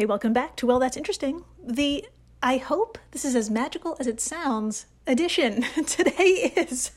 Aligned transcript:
Hey, 0.00 0.06
welcome 0.06 0.32
back 0.32 0.56
to 0.56 0.66
Well, 0.66 0.78
That's 0.78 0.96
Interesting. 0.96 1.44
The 1.62 2.06
I 2.42 2.56
hope 2.56 2.96
this 3.10 3.22
is 3.22 3.36
as 3.36 3.50
magical 3.50 3.98
as 4.00 4.06
it 4.06 4.18
sounds 4.18 4.86
edition. 5.06 5.60
Today 5.86 6.54
is 6.56 6.92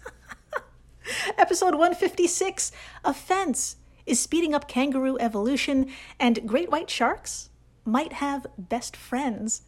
episode 1.38 1.74
156 1.74 2.72
A 3.04 3.14
fence 3.14 3.76
is 4.05 4.22
speeding 4.22 4.54
up 4.55 4.70
kangaroo 4.70 5.18
evolution, 5.20 5.90
and 6.18 6.48
great 6.48 6.72
white 6.72 6.90
sharks 6.90 7.50
might 7.84 8.14
have 8.14 8.48
best 8.58 8.96
friends. 8.96 9.64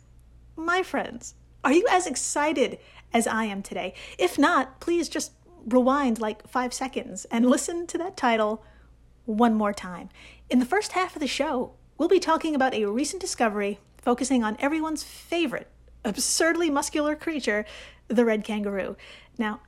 My 0.56 0.82
friends, 0.82 1.36
are 1.62 1.74
you 1.74 1.86
as 1.92 2.08
excited 2.08 2.80
as 3.14 3.28
I 3.28 3.44
am 3.44 3.62
today? 3.62 3.96
If 4.18 4.40
not, 4.40 4.80
please 4.80 5.10
just 5.10 5.34
rewind 5.66 6.22
like 6.22 6.48
five 6.48 6.74
seconds 6.74 7.26
and 7.26 7.50
listen 7.50 7.86
to 7.88 7.98
that 7.98 8.16
title 8.16 8.64
one 9.26 9.56
more 9.56 9.74
time. 9.74 10.08
In 10.50 10.60
the 10.60 10.66
first 10.66 10.94
half 10.94 11.18
of 11.18 11.20
the 11.20 11.28
show, 11.28 11.74
we'll 11.98 12.10
be 12.10 12.20
talking 12.20 12.56
about 12.56 12.74
a 12.74 12.86
recent 12.86 13.22
discovery 13.22 13.80
focusing 14.02 14.44
on 14.44 14.58
everyone's 14.60 15.04
favorite 15.04 15.68
absurdly 16.06 16.70
muscular 16.70 17.16
creature, 17.16 17.66
the 18.08 18.24
red 18.24 18.44
kangaroo. 18.44 18.96
Now, 19.38 19.62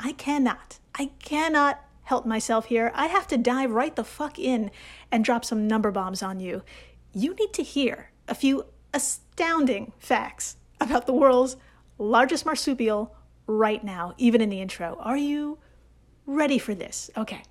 I 0.00 0.12
cannot, 0.12 0.78
I 0.94 1.12
cannot 1.20 1.80
help 2.02 2.26
myself 2.26 2.66
here. 2.66 2.92
I 2.94 3.06
have 3.06 3.26
to 3.28 3.38
dive 3.38 3.70
right 3.70 3.94
the 3.94 4.04
fuck 4.04 4.38
in 4.38 4.70
and 5.10 5.24
drop 5.24 5.44
some 5.44 5.66
number 5.66 5.90
bombs 5.90 6.22
on 6.22 6.40
you. 6.40 6.62
You 7.14 7.34
need 7.34 7.52
to 7.54 7.62
hear 7.62 8.10
a 8.28 8.34
few 8.34 8.66
astounding 8.92 9.92
facts 9.98 10.56
about 10.80 11.06
the 11.06 11.12
world's 11.14 11.56
largest 11.98 12.44
marsupial 12.44 13.14
right 13.46 13.82
now, 13.82 14.12
even 14.18 14.40
in 14.40 14.50
the 14.50 14.60
intro. 14.60 14.98
Are 15.00 15.16
you 15.16 15.58
ready 16.26 16.58
for 16.58 16.74
this? 16.74 17.10
Okay. 17.16 17.42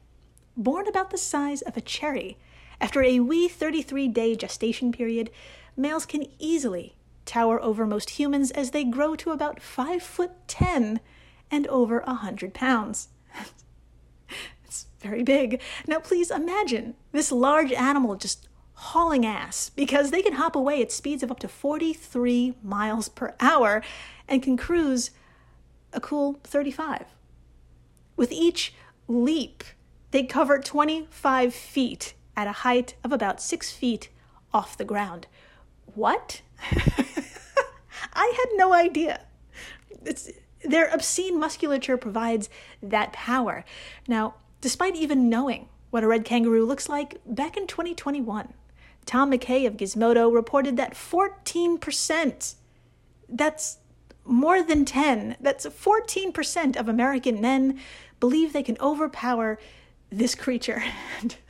Born 0.57 0.87
about 0.87 1.09
the 1.09 1.17
size 1.17 1.61
of 1.61 1.75
a 1.75 1.81
cherry, 1.81 2.37
after 2.85 3.01
a 3.01 3.19
wee 3.19 3.47
33 3.47 4.09
day 4.09 4.35
gestation 4.35 4.91
period, 4.91 5.31
males 5.75 6.05
can 6.05 6.27
easily 6.37 6.95
tower 7.25 7.59
over 7.59 7.87
most 7.87 8.11
humans 8.11 8.51
as 8.51 8.69
they 8.69 8.83
grow 8.83 9.15
to 9.15 9.31
about 9.31 9.59
5 9.59 10.03
foot 10.03 10.47
10 10.47 10.99
and 11.49 11.65
over 11.65 12.01
a 12.01 12.13
100 12.21 12.53
pounds. 12.53 13.07
it's 14.65 14.85
very 14.99 15.23
big. 15.23 15.59
Now, 15.87 15.97
please 15.97 16.29
imagine 16.29 16.93
this 17.11 17.31
large 17.31 17.71
animal 17.71 18.17
just 18.17 18.47
hauling 18.73 19.25
ass 19.25 19.71
because 19.71 20.11
they 20.11 20.21
can 20.21 20.33
hop 20.33 20.55
away 20.55 20.79
at 20.83 20.91
speeds 20.91 21.23
of 21.23 21.31
up 21.31 21.39
to 21.39 21.47
43 21.47 22.53
miles 22.61 23.09
per 23.09 23.33
hour 23.39 23.81
and 24.27 24.43
can 24.43 24.57
cruise 24.57 25.09
a 25.91 25.99
cool 25.99 26.39
35. 26.43 27.05
With 28.15 28.31
each 28.31 28.75
leap, 29.07 29.63
they 30.11 30.21
cover 30.21 30.59
25 30.59 31.51
feet 31.51 32.13
at 32.35 32.47
a 32.47 32.51
height 32.63 32.95
of 33.03 33.11
about 33.11 33.41
6 33.41 33.71
feet 33.71 34.09
off 34.53 34.77
the 34.77 34.85
ground. 34.85 35.27
What? 35.93 36.41
I 38.13 38.33
had 38.37 38.49
no 38.55 38.73
idea. 38.73 39.21
It's, 40.03 40.29
their 40.63 40.87
obscene 40.87 41.39
musculature 41.39 41.97
provides 41.97 42.49
that 42.81 43.13
power. 43.13 43.65
Now, 44.07 44.35
despite 44.61 44.95
even 44.95 45.29
knowing 45.29 45.69
what 45.91 46.03
a 46.03 46.07
red 46.07 46.25
kangaroo 46.25 46.65
looks 46.65 46.89
like, 46.89 47.19
back 47.25 47.55
in 47.57 47.67
2021, 47.67 48.53
Tom 49.05 49.31
McKay 49.31 49.67
of 49.67 49.77
Gizmodo 49.77 50.33
reported 50.33 50.77
that 50.77 50.93
14%, 50.93 52.55
that's 53.29 53.77
more 54.25 54.63
than 54.63 54.85
10, 54.85 55.37
that's 55.39 55.65
14% 55.65 56.75
of 56.75 56.89
American 56.89 57.39
men 57.39 57.79
believe 58.19 58.53
they 58.53 58.63
can 58.63 58.77
overpower 58.79 59.59
this 60.09 60.35
creature. 60.35 60.83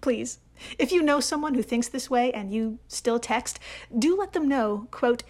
Please, 0.00 0.38
if 0.78 0.92
you 0.92 1.02
know 1.02 1.20
someone 1.20 1.54
who 1.54 1.62
thinks 1.62 1.88
this 1.88 2.10
way 2.10 2.32
and 2.32 2.52
you 2.52 2.78
still 2.88 3.18
text, 3.18 3.58
do 3.96 4.16
let 4.16 4.32
them 4.32 4.48
know, 4.48 4.88
quote, 4.90 5.22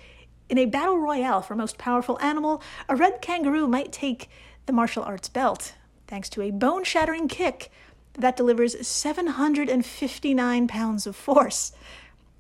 in 0.48 0.58
a 0.58 0.66
battle 0.66 0.98
royale 0.98 1.42
for 1.42 1.54
most 1.54 1.78
powerful 1.78 2.18
animal, 2.20 2.62
a 2.88 2.96
red 2.96 3.20
kangaroo 3.20 3.66
might 3.66 3.92
take 3.92 4.30
the 4.66 4.72
martial 4.72 5.02
arts 5.02 5.28
belt, 5.28 5.74
thanks 6.06 6.28
to 6.30 6.42
a 6.42 6.50
bone 6.50 6.84
shattering 6.84 7.28
kick 7.28 7.70
that 8.14 8.36
delivers 8.36 8.86
759 8.86 10.68
pounds 10.68 11.06
of 11.06 11.14
force. 11.14 11.72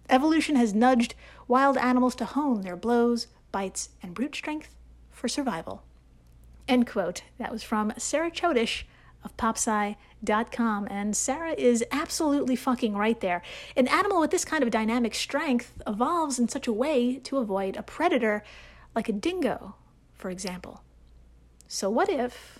Evolution 0.08 0.56
has 0.56 0.74
nudged 0.74 1.14
wild 1.46 1.76
animals 1.76 2.14
to 2.16 2.24
hone 2.24 2.62
their 2.62 2.76
blows, 2.76 3.26
bites, 3.52 3.90
and 4.02 4.14
brute 4.14 4.34
strength 4.34 4.74
for 5.10 5.28
survival. 5.28 5.82
End 6.66 6.86
quote. 6.86 7.22
That 7.38 7.52
was 7.52 7.62
from 7.62 7.92
Sarah 7.96 8.30
Chodosh 8.30 8.84
of 9.24 9.36
popsci.com. 9.36 10.88
And 10.90 11.16
Sarah 11.16 11.54
is 11.56 11.84
absolutely 11.90 12.56
fucking 12.56 12.94
right 12.94 13.20
there. 13.20 13.42
An 13.76 13.88
animal 13.88 14.20
with 14.20 14.30
this 14.30 14.44
kind 14.44 14.62
of 14.62 14.70
dynamic 14.70 15.14
strength 15.14 15.72
evolves 15.86 16.38
in 16.38 16.48
such 16.48 16.66
a 16.66 16.72
way 16.72 17.16
to 17.24 17.38
avoid 17.38 17.76
a 17.76 17.82
predator 17.82 18.42
like 18.94 19.08
a 19.08 19.12
dingo, 19.12 19.74
for 20.14 20.30
example. 20.30 20.82
So, 21.66 21.90
what 21.90 22.08
if, 22.08 22.58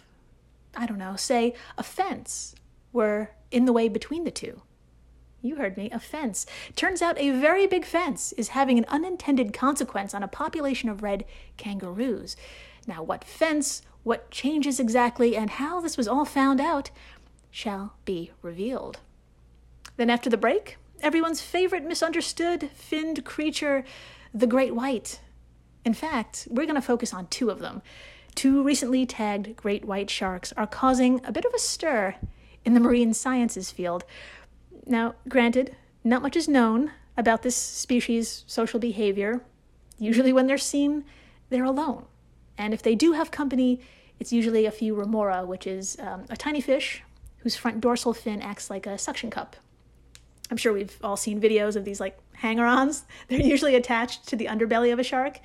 I 0.77 0.87
don't 0.87 0.99
know, 0.99 1.17
say 1.17 1.55
a 1.77 1.83
fence 1.83 2.55
were 2.93 3.31
in 3.51 3.65
the 3.65 3.73
way 3.73 3.89
between 3.89 4.25
the 4.25 4.31
two? 4.31 4.63
You 5.41 5.57
heard 5.57 5.77
me, 5.77 5.89
a 5.91 6.01
fence. 6.01 6.47
Turns 6.75 7.01
out 7.01 7.19
a 7.19 7.31
very 7.31 7.67
big 7.67 7.85
fence 7.85 8.33
is 8.33 8.49
having 8.49 8.77
an 8.77 8.85
unintended 8.89 9.53
consequence 9.53 10.13
on 10.13 10.23
a 10.23 10.29
population 10.29 10.89
of 10.89 11.03
red 11.03 11.25
kangaroos. 11.57 12.37
Now, 12.89 13.03
what 13.03 13.23
fence 13.23 13.83
what 14.03 14.31
changes 14.31 14.81
exactly 14.81 15.37
and 15.37 15.51
how 15.51 15.81
this 15.81 15.99
was 15.99 16.09
all 16.09 16.25
found 16.25 16.63
out 16.63 16.91
shall 17.51 17.95
be 18.07 18.31
revealed. 18.41 19.01
Then, 19.99 20.09
after 20.09 20.31
the 20.31 20.39
break, 20.39 20.79
everyone's 21.01 21.43
favorite 21.43 21.85
misunderstood 21.85 22.71
finned 22.73 23.27
creature, 23.27 23.85
the 24.33 24.47
great 24.47 24.75
white. 24.75 25.21
In 25.85 25.93
fact, 25.93 26.49
we're 26.51 26.65
going 26.65 26.77
to 26.77 26.81
focus 26.81 27.13
on 27.13 27.27
two 27.27 27.51
of 27.51 27.59
them. 27.59 27.83
Two 28.35 28.63
recently 28.63 29.05
tagged 29.05 29.57
great 29.57 29.85
white 29.85 30.09
sharks 30.09 30.55
are 30.57 30.67
causing 30.67 31.21
a 31.27 31.33
bit 31.33 31.45
of 31.45 31.53
a 31.53 31.59
stir 31.59 32.15
in 32.65 32.73
the 32.73 32.81
marine 32.81 33.13
sciences 33.13 33.71
field. 33.71 34.05
Now, 34.87 35.15
granted, 35.29 35.77
not 36.03 36.23
much 36.23 36.37
is 36.37 36.49
known 36.49 36.93
about 37.19 37.43
this 37.43 37.57
species' 37.57 38.45
social 38.47 38.81
behavior. 38.81 39.43
Usually, 39.99 40.33
when 40.33 40.47
they're 40.47 40.57
seen, 40.57 41.05
they're 41.51 41.65
alone. 41.65 42.07
And 42.59 42.75
if 42.75 42.83
they 42.83 42.95
do 42.95 43.13
have 43.13 43.31
company, 43.31 43.81
it's 44.19 44.33
usually 44.33 44.67
a 44.67 44.71
few 44.71 44.95
remora, 44.95 45.47
which 45.47 45.67
is 45.67 45.97
um, 46.01 46.25
a 46.29 46.37
tiny 46.37 46.61
fish 46.61 47.03
whose 47.39 47.57
front 47.57 47.81
dorsal 47.81 48.13
fin 48.13 48.43
acts 48.43 48.69
like 48.69 48.87
a 48.87 48.99
suction 48.99 49.31
cup. 49.31 49.57
I'm 50.51 50.57
sure 50.57 50.73
we've 50.73 50.99
all 51.03 51.17
seen 51.17 51.41
videos 51.41 51.77
of 51.77 51.85
these 51.85 52.01
like 52.01 52.19
hanger-ons. 52.35 53.05
They're 53.29 53.41
usually 53.41 53.77
attached 53.77 54.27
to 54.29 54.37
the 54.37 54.47
underbelly 54.47 54.93
of 54.93 54.99
a 54.99 55.05
shark, 55.05 55.39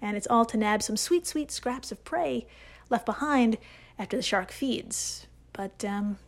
and 0.00 0.16
it's 0.16 0.26
all 0.28 0.46
to 0.46 0.56
nab 0.56 0.82
some 0.82 0.96
sweet, 0.96 1.26
sweet 1.26 1.50
scraps 1.50 1.92
of 1.92 2.04
prey 2.04 2.46
left 2.88 3.04
behind 3.04 3.58
after 3.98 4.16
the 4.16 4.22
shark 4.22 4.50
feeds. 4.50 5.26
But 5.52 5.84
um, 5.84 6.18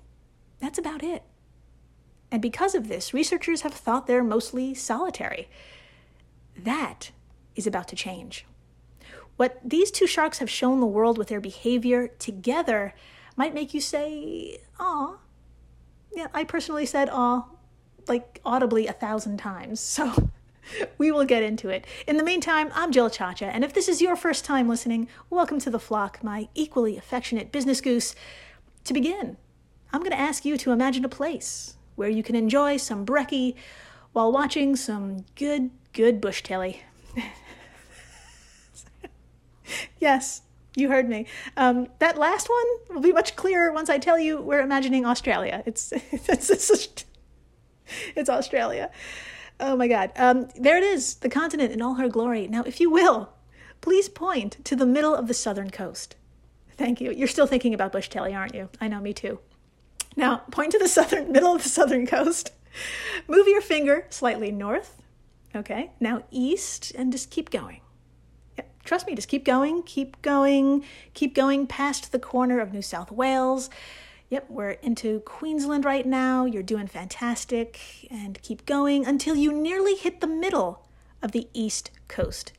that's 0.60 0.78
about 0.78 1.02
it. 1.02 1.22
And 2.30 2.42
because 2.42 2.74
of 2.74 2.88
this, 2.88 3.14
researchers 3.14 3.62
have 3.62 3.72
thought 3.72 4.06
they're 4.06 4.24
mostly 4.24 4.74
solitary. 4.74 5.48
That 6.56 7.10
is 7.54 7.66
about 7.66 7.88
to 7.88 7.96
change. 7.96 8.44
What 9.36 9.60
these 9.64 9.90
two 9.90 10.06
sharks 10.06 10.38
have 10.38 10.50
shown 10.50 10.80
the 10.80 10.86
world 10.86 11.18
with 11.18 11.28
their 11.28 11.40
behavior 11.40 12.08
together 12.18 12.94
might 13.36 13.54
make 13.54 13.74
you 13.74 13.80
say, 13.80 14.58
aw. 14.80 15.18
Yeah, 16.14 16.28
I 16.32 16.44
personally 16.44 16.86
said 16.86 17.10
aw 17.10 17.44
like 18.08 18.40
audibly 18.44 18.86
a 18.86 18.92
thousand 18.92 19.38
times. 19.38 19.80
So 20.76 20.88
we 20.98 21.12
will 21.12 21.24
get 21.24 21.44
into 21.44 21.68
it. 21.68 21.86
In 22.08 22.16
the 22.16 22.24
meantime, 22.24 22.72
I'm 22.74 22.90
Jill 22.90 23.08
Chacha, 23.08 23.46
and 23.46 23.62
if 23.62 23.72
this 23.72 23.88
is 23.88 24.02
your 24.02 24.16
first 24.16 24.44
time 24.44 24.68
listening, 24.68 25.06
welcome 25.30 25.60
to 25.60 25.70
the 25.70 25.78
flock, 25.78 26.24
my 26.24 26.48
equally 26.56 26.96
affectionate 26.96 27.52
business 27.52 27.80
goose. 27.80 28.16
To 28.82 28.92
begin, 28.92 29.36
I'm 29.92 30.00
going 30.00 30.10
to 30.10 30.18
ask 30.18 30.44
you 30.44 30.58
to 30.58 30.72
imagine 30.72 31.04
a 31.04 31.08
place 31.08 31.76
where 31.94 32.08
you 32.08 32.24
can 32.24 32.34
enjoy 32.34 32.78
some 32.78 33.06
brekkie 33.06 33.54
while 34.12 34.32
watching 34.32 34.74
some 34.74 35.24
good, 35.36 35.70
good 35.92 36.20
bush 36.20 36.42
telly. 36.42 36.82
yes, 40.00 40.42
you 40.76 40.90
heard 40.90 41.08
me. 41.08 41.26
Um, 41.56 41.88
that 41.98 42.18
last 42.18 42.48
one 42.48 42.94
will 42.94 43.02
be 43.02 43.12
much 43.12 43.34
clearer 43.34 43.72
once 43.72 43.88
I 43.88 43.98
tell 43.98 44.18
you 44.18 44.40
we're 44.40 44.60
imagining 44.60 45.06
Australia. 45.06 45.62
It's 45.66 45.92
it's 46.12 46.50
it's, 46.50 47.04
it's 48.14 48.30
Australia. 48.30 48.90
Oh 49.58 49.74
my 49.74 49.88
God. 49.88 50.12
Um, 50.16 50.48
there 50.54 50.76
it 50.76 50.82
is, 50.82 51.14
the 51.16 51.30
continent 51.30 51.72
in 51.72 51.80
all 51.80 51.94
her 51.94 52.08
glory. 52.08 52.46
Now, 52.46 52.62
if 52.64 52.78
you 52.78 52.90
will, 52.90 53.30
please 53.80 54.08
point 54.08 54.62
to 54.66 54.76
the 54.76 54.84
middle 54.84 55.14
of 55.14 55.28
the 55.28 55.34
southern 55.34 55.70
coast. 55.70 56.14
Thank 56.76 57.00
you. 57.00 57.10
You're 57.10 57.26
still 57.26 57.46
thinking 57.46 57.72
about 57.72 57.92
Bush 57.92 58.10
Telly, 58.10 58.34
aren't 58.34 58.54
you? 58.54 58.68
I 58.82 58.88
know, 58.88 59.00
me 59.00 59.14
too. 59.14 59.38
Now, 60.14 60.42
point 60.50 60.72
to 60.72 60.78
the 60.78 60.88
southern 60.88 61.32
middle 61.32 61.54
of 61.54 61.62
the 61.62 61.70
southern 61.70 62.06
coast. 62.06 62.52
Move 63.26 63.48
your 63.48 63.62
finger 63.62 64.06
slightly 64.10 64.52
north. 64.52 65.02
Okay. 65.54 65.92
Now 66.00 66.24
east 66.30 66.92
and 66.94 67.10
just 67.10 67.30
keep 67.30 67.48
going 67.48 67.80
trust 68.86 69.06
me, 69.06 69.14
just 69.14 69.28
keep 69.28 69.44
going, 69.44 69.82
keep 69.82 70.22
going, 70.22 70.82
keep 71.12 71.34
going 71.34 71.66
past 71.66 72.12
the 72.12 72.18
corner 72.18 72.58
of 72.60 72.72
New 72.72 72.80
South 72.80 73.10
Wales. 73.10 73.68
Yep, 74.30 74.46
we're 74.48 74.70
into 74.70 75.20
Queensland 75.20 75.84
right 75.84 76.06
now. 76.06 76.46
You're 76.46 76.62
doing 76.62 76.86
fantastic 76.86 78.08
and 78.10 78.40
keep 78.42 78.64
going 78.66 79.06
until 79.06 79.36
you 79.36 79.52
nearly 79.52 79.94
hit 79.94 80.20
the 80.20 80.26
middle 80.26 80.88
of 81.22 81.30
the 81.32 81.48
East 81.52 81.90
Coast. 82.08 82.52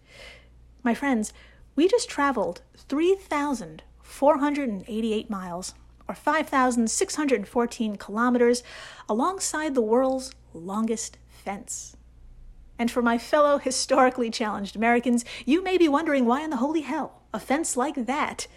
My 0.83 0.93
friends, 0.93 1.33
we 1.75 1.89
just 1.89 2.09
traveled 2.09 2.61
3,488 2.75 5.29
miles, 5.29 5.73
or 6.07 6.15
5,614 6.15 7.97
kilometers, 7.97 8.63
alongside 9.09 9.75
the 9.75 9.81
world's 9.81 10.31
longest 10.53 11.17
fence. 11.27 11.96
And 12.79 12.91
for 12.91 13.01
my 13.01 13.17
fellow 13.17 13.57
historically 13.57 14.29
challenged 14.29 14.75
Americans, 14.75 15.25
you 15.45 15.63
may 15.63 15.77
be 15.77 15.87
wondering 15.87 16.25
why 16.25 16.41
in 16.41 16.49
the 16.49 16.57
holy 16.57 16.81
hell 16.81 17.21
a 17.33 17.39
fence 17.39 17.75
like 17.75 18.05
that 18.05 18.47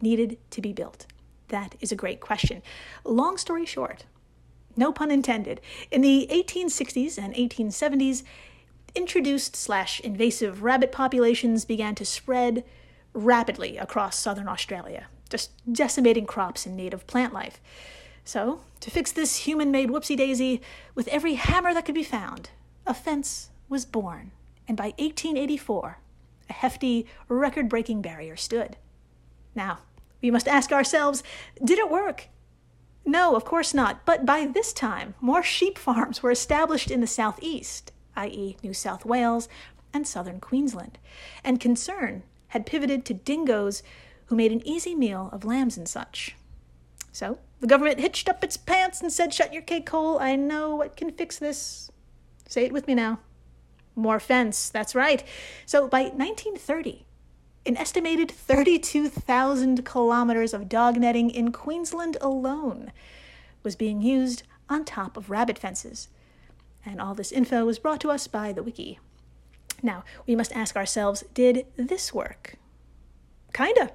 needed 0.00 0.38
to 0.50 0.60
be 0.60 0.72
built. 0.72 1.06
That 1.48 1.74
is 1.80 1.92
a 1.92 1.96
great 1.96 2.20
question. 2.20 2.62
Long 3.04 3.36
story 3.36 3.66
short, 3.66 4.04
no 4.76 4.92
pun 4.92 5.10
intended, 5.10 5.60
in 5.90 6.00
the 6.00 6.28
1860s 6.30 7.18
and 7.18 7.34
1870s, 7.34 8.22
introduced 8.94 9.56
slash 9.56 10.00
invasive 10.00 10.62
rabbit 10.62 10.92
populations 10.92 11.64
began 11.64 11.94
to 11.96 12.04
spread 12.04 12.64
rapidly 13.12 13.76
across 13.76 14.18
southern 14.18 14.48
Australia, 14.48 15.06
just 15.28 15.50
decimating 15.70 16.26
crops 16.26 16.66
and 16.66 16.76
native 16.76 17.06
plant 17.06 17.32
life. 17.32 17.60
So, 18.24 18.60
to 18.80 18.90
fix 18.90 19.12
this 19.12 19.38
human 19.38 19.70
made 19.70 19.90
whoopsie 19.90 20.16
daisy, 20.16 20.62
with 20.94 21.08
every 21.08 21.34
hammer 21.34 21.74
that 21.74 21.84
could 21.84 21.94
be 21.94 22.02
found, 22.02 22.50
a 22.86 22.94
fence 22.94 23.50
was 23.68 23.84
born, 23.84 24.32
and 24.68 24.76
by 24.76 24.94
1884, 24.98 25.98
a 26.48 26.52
hefty, 26.52 27.06
record 27.28 27.68
breaking 27.68 28.02
barrier 28.02 28.36
stood. 28.36 28.76
Now, 29.54 29.78
we 30.20 30.30
must 30.30 30.48
ask 30.48 30.72
ourselves 30.72 31.22
did 31.62 31.78
it 31.78 31.90
work? 31.90 32.28
No, 33.04 33.36
of 33.36 33.44
course 33.44 33.74
not. 33.74 34.06
But 34.06 34.24
by 34.24 34.46
this 34.46 34.72
time, 34.72 35.14
more 35.20 35.42
sheep 35.42 35.76
farms 35.76 36.22
were 36.22 36.30
established 36.30 36.90
in 36.90 37.00
the 37.00 37.06
southeast, 37.06 37.92
i.e., 38.16 38.56
New 38.62 38.72
South 38.72 39.04
Wales 39.04 39.48
and 39.92 40.06
southern 40.06 40.40
Queensland, 40.40 40.98
and 41.44 41.60
concern 41.60 42.22
had 42.48 42.66
pivoted 42.66 43.04
to 43.04 43.14
dingoes 43.14 43.82
who 44.26 44.36
made 44.36 44.52
an 44.52 44.66
easy 44.66 44.94
meal 44.94 45.28
of 45.32 45.44
lambs 45.44 45.76
and 45.76 45.88
such. 45.88 46.36
So 47.12 47.38
the 47.60 47.66
government 47.66 48.00
hitched 48.00 48.28
up 48.28 48.42
its 48.42 48.56
pants 48.56 49.00
and 49.00 49.12
said, 49.12 49.32
Shut 49.34 49.52
your 49.52 49.62
cake 49.62 49.88
hole. 49.88 50.18
I 50.18 50.36
know 50.36 50.74
what 50.76 50.96
can 50.96 51.12
fix 51.12 51.38
this. 51.38 51.90
Say 52.48 52.64
it 52.64 52.72
with 52.72 52.86
me 52.86 52.94
now. 52.94 53.20
More 53.96 54.20
fence, 54.20 54.68
that's 54.68 54.94
right. 54.94 55.22
So 55.66 55.88
by 55.88 56.02
1930, 56.02 57.06
an 57.66 57.76
estimated 57.76 58.30
32,000 58.30 59.84
kilometers 59.84 60.52
of 60.52 60.68
dog 60.68 60.96
netting 60.96 61.30
in 61.30 61.52
Queensland 61.52 62.16
alone 62.20 62.92
was 63.62 63.76
being 63.76 64.02
used 64.02 64.42
on 64.68 64.84
top 64.84 65.16
of 65.16 65.30
rabbit 65.30 65.58
fences. 65.58 66.08
And 66.84 67.00
all 67.00 67.14
this 67.14 67.32
info 67.32 67.64
was 67.64 67.78
brought 67.78 68.00
to 68.02 68.10
us 68.10 68.26
by 68.26 68.52
the 68.52 68.62
wiki. 68.62 68.98
Now, 69.82 70.04
we 70.26 70.36
must 70.36 70.52
ask 70.52 70.76
ourselves 70.76 71.24
did 71.32 71.66
this 71.76 72.12
work? 72.12 72.56
Kinda. 73.52 73.92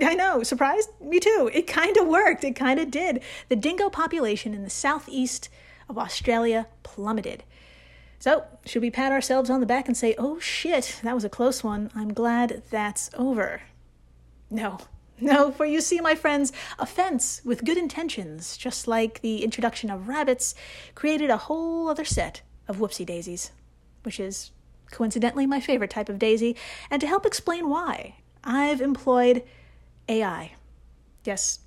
I 0.00 0.14
know, 0.14 0.42
surprised? 0.42 0.88
Me 1.00 1.20
too. 1.20 1.50
It 1.52 1.66
kinda 1.66 2.02
worked. 2.02 2.42
It 2.42 2.56
kinda 2.56 2.86
did. 2.86 3.22
The 3.48 3.56
dingo 3.56 3.90
population 3.90 4.54
in 4.54 4.64
the 4.64 4.70
southeast 4.70 5.48
of 5.88 5.98
Australia 5.98 6.66
plummeted. 6.82 7.44
So, 8.22 8.44
should 8.64 8.82
we 8.82 8.90
pat 8.92 9.10
ourselves 9.10 9.50
on 9.50 9.58
the 9.58 9.66
back 9.66 9.88
and 9.88 9.96
say, 9.96 10.14
oh 10.16 10.38
shit, 10.38 11.00
that 11.02 11.12
was 11.12 11.24
a 11.24 11.28
close 11.28 11.64
one. 11.64 11.90
I'm 11.92 12.14
glad 12.14 12.62
that's 12.70 13.10
over? 13.14 13.62
No. 14.48 14.78
No, 15.20 15.50
for 15.50 15.66
you 15.66 15.80
see, 15.80 16.00
my 16.00 16.14
friends, 16.14 16.52
a 16.78 16.86
fence 16.86 17.42
with 17.44 17.64
good 17.64 17.76
intentions, 17.76 18.56
just 18.56 18.86
like 18.86 19.22
the 19.22 19.42
introduction 19.42 19.90
of 19.90 20.06
rabbits, 20.06 20.54
created 20.94 21.30
a 21.30 21.36
whole 21.36 21.88
other 21.88 22.04
set 22.04 22.42
of 22.68 22.76
whoopsie 22.76 23.04
daisies, 23.04 23.50
which 24.04 24.20
is 24.20 24.52
coincidentally 24.92 25.44
my 25.44 25.58
favorite 25.58 25.90
type 25.90 26.08
of 26.08 26.20
daisy. 26.20 26.54
And 26.92 27.00
to 27.00 27.08
help 27.08 27.26
explain 27.26 27.68
why, 27.68 28.18
I've 28.44 28.80
employed 28.80 29.42
AI. 30.08 30.52
Yes, 31.24 31.58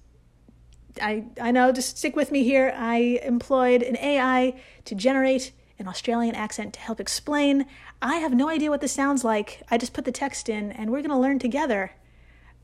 I, 1.02 1.26
I 1.42 1.52
know, 1.52 1.74
just 1.74 1.98
stick 1.98 2.16
with 2.16 2.32
me 2.32 2.46
here. 2.46 2.74
I 2.78 3.20
employed 3.24 3.84
an 3.84 3.98
AI 3.98 4.54
to 4.86 4.96
generate 4.96 5.52
an 5.78 5.88
Australian 5.88 6.36
accent 6.36 6.74
to 6.74 6.80
help 6.80 7.00
explain. 7.00 7.66
I 8.02 8.18
have 8.18 8.34
no 8.34 8.50
idea 8.50 8.70
what 8.70 8.82
this 8.82 8.92
sounds 8.92 9.24
like. 9.24 9.62
I 9.70 9.78
just 9.78 9.94
put 9.94 10.06
the 10.06 10.12
text 10.12 10.50
in, 10.50 10.72
and 10.72 10.90
we're 10.90 11.02
going 11.02 11.10
to 11.10 11.18
learn 11.18 11.40
together 11.40 11.92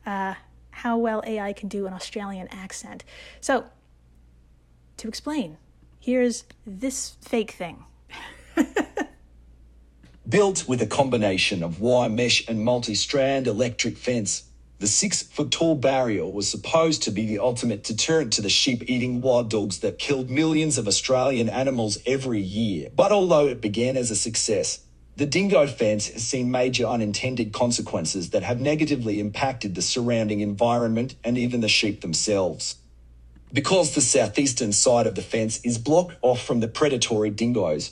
uh, 0.06 0.36
how 0.72 0.98
well 0.98 1.22
AI 1.25 1.54
can 1.54 1.69
do 1.69 1.86
an 1.86 1.94
Australian 1.94 2.48
accent. 2.50 3.04
So, 3.40 3.66
to 4.98 5.08
explain, 5.08 5.58
here's 6.00 6.46
this 6.66 7.18
fake 7.22 7.52
thing. 7.52 7.86
Built 10.30 10.68
with 10.68 10.81
a 10.81 10.88
combination 10.88 11.64
of 11.64 11.81
wire 11.81 12.10
mesh 12.10 12.48
and 12.48 12.64
multi 12.64 12.96
strand 12.96 13.48
electric 13.48 13.98
fence, 13.98 14.44
the 14.81 14.88
six 14.88 15.22
foot 15.22 15.51
tall 15.51 15.75
barrier 15.75 16.25
was 16.25 16.50
supposed 16.50 17.04
to 17.04 17.12
be 17.12 17.28
the 17.28 17.38
ultimate 17.38 17.83
deterrent 17.83 18.33
to 18.33 18.42
the 18.42 18.50
sheep 18.50 18.89
eating 18.89 19.22
wild 19.22 19.48
dogs 19.48 19.80
that 19.80 20.00
killed 20.00 20.28
millions 20.31 20.80
of 20.80 20.88
Australian 20.88 21.50
animals 21.50 22.00
every 22.07 22.42
year. 22.42 22.89
But 22.95 23.12
although 23.12 23.48
it 23.48 23.62
began 23.62 23.95
as 23.95 24.10
a 24.10 24.16
success, 24.16 24.80
the 25.16 25.28
dingo 25.28 25.68
fence 25.68 26.07
has 26.07 26.24
seen 26.24 26.50
major 26.50 26.88
unintended 26.88 27.54
consequences 27.54 28.31
that 28.31 28.42
have 28.42 28.60
negatively 28.60 29.19
impacted 29.19 29.75
the 29.75 29.83
surrounding 29.83 30.39
environment 30.39 31.13
and 31.24 31.38
even 31.38 31.62
the 31.62 31.68
sheep 31.68 32.01
themselves. 32.01 32.78
Because 33.54 33.94
the 33.94 34.01
southeastern 34.01 34.74
side 34.74 35.06
of 35.06 35.13
the 35.13 35.22
fence 35.22 35.63
is 35.63 35.78
blocked 35.78 36.16
off 36.24 36.42
from 36.42 36.60
the 36.60 36.68
predatory 36.68 37.30
dingoes, 37.30 37.92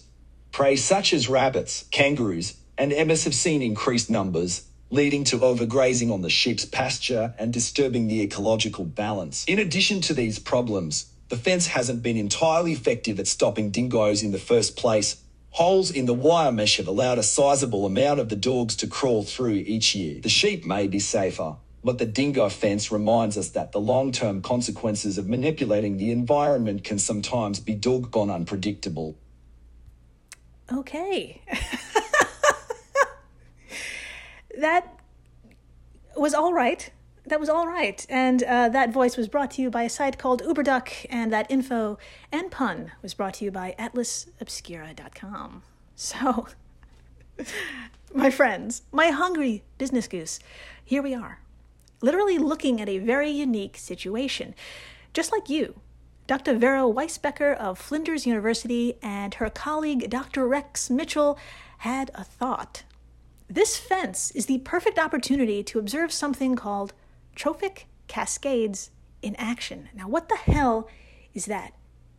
prey 0.52 0.76
such 0.76 1.14
as 1.14 1.30
rabbits, 1.30 1.86
kangaroos, 1.92 2.56
and 2.80 2.92
emus 2.92 3.26
have 3.26 3.36
seen 3.36 3.62
increased 3.62 4.10
numbers 4.10 4.64
leading 4.92 5.24
to 5.26 5.38
overgrazing 5.40 6.12
on 6.12 6.22
the 6.22 6.30
sheep's 6.30 6.66
pasture 6.66 7.34
and 7.38 7.54
disturbing 7.54 8.08
the 8.08 8.22
ecological 8.22 8.86
balance. 8.86 9.46
In 9.46 9.60
addition 9.60 10.02
to 10.02 10.14
these 10.14 10.40
problems, 10.40 11.12
the 11.30 11.38
fence 11.38 11.68
hasn't 11.68 12.02
been 12.02 12.18
entirely 12.18 12.72
effective 12.74 13.20
at 13.20 13.28
stopping 13.28 13.70
dingoes 13.70 14.24
in 14.24 14.32
the 14.32 14.40
first 14.40 14.76
place. 14.76 15.22
Holes 15.52 15.92
in 15.92 16.06
the 16.06 16.14
wire 16.14 16.52
mesh 16.52 16.78
have 16.78 16.88
allowed 16.88 17.20
a 17.20 17.24
sizable 17.24 17.86
amount 17.86 18.20
of 18.20 18.30
the 18.30 18.36
dogs 18.36 18.76
to 18.78 18.88
crawl 18.88 19.24
through 19.24 19.54
each 19.54 19.94
year. 19.94 20.22
The 20.22 20.30
sheep 20.30 20.66
may 20.66 20.88
be 20.88 21.00
safer, 21.00 21.58
but 21.84 22.00
the 22.00 22.06
dingo 22.06 22.50
fence 22.50 22.92
reminds 22.92 23.38
us 23.38 23.50
that 23.50 23.72
the 23.72 23.80
long 23.80 24.12
term 24.12 24.42
consequences 24.42 25.18
of 25.20 25.28
manipulating 25.28 25.98
the 25.98 26.12
environment 26.12 26.84
can 26.84 26.98
sometimes 26.98 27.60
be 27.60 27.76
doggone 27.76 28.32
unpredictable. 28.32 29.18
Okay. 30.72 31.42
that 34.60 35.00
was 36.16 36.34
all 36.34 36.54
right. 36.54 36.92
That 37.26 37.40
was 37.40 37.50
all 37.50 37.68
right. 37.68 38.06
And 38.10 38.44
uh, 38.44 38.70
that 38.70 38.92
voice 38.92 39.16
was 39.16 39.28
brought 39.28 39.52
to 39.52 39.62
you 39.62 39.70
by 39.70 39.84
a 39.84 39.90
site 39.90 40.18
called 40.18 40.42
Uberduck, 40.42 41.06
and 41.10 41.32
that 41.32 41.50
info 41.50 41.98
and 42.32 42.50
pun 42.50 42.92
was 43.02 43.14
brought 43.14 43.36
to 43.36 43.46
you 43.46 43.52
by 43.52 43.76
atlasobscura.com. 43.78 45.64
So, 45.96 46.48
my 48.14 48.30
friends, 48.30 48.84
my 48.92 49.08
hungry 49.08 49.64
business 49.78 50.08
goose, 50.08 50.40
here 50.84 51.04
we 51.04 51.14
are, 51.14 51.40
literally 52.02 52.38
looking 52.38 52.82
at 52.82 52.90
a 52.90 52.98
very 52.98 53.30
unique 53.30 53.78
situation. 53.78 54.56
Just 55.14 55.32
like 55.32 55.50
you, 55.50 55.82
Dr. 56.26 56.56
Vera 56.56 56.84
Weisbecker 56.84 57.56
of 57.56 57.78
Flinders 57.78 58.26
University 58.26 58.96
and 59.02 59.36
her 59.36 59.50
colleague 59.50 60.10
Dr. 60.10 60.48
Rex 60.48 60.90
Mitchell 60.90 61.38
had 61.80 62.12
a 62.14 62.24
thought. 62.24 62.84
This 63.50 63.78
fence 63.78 64.30
is 64.32 64.46
the 64.46 64.60
perfect 64.60 65.00
opportunity 65.00 65.64
to 65.64 65.80
observe 65.80 66.12
something 66.12 66.56
called 66.56 66.94
trophic 67.36 67.88
cascades 68.08 68.92
in 69.24 69.36
action. 69.38 69.90
Now, 69.96 70.08
what 70.08 70.30
the 70.30 70.36
hell 70.36 70.88
is 71.34 71.46
that? 71.48 71.74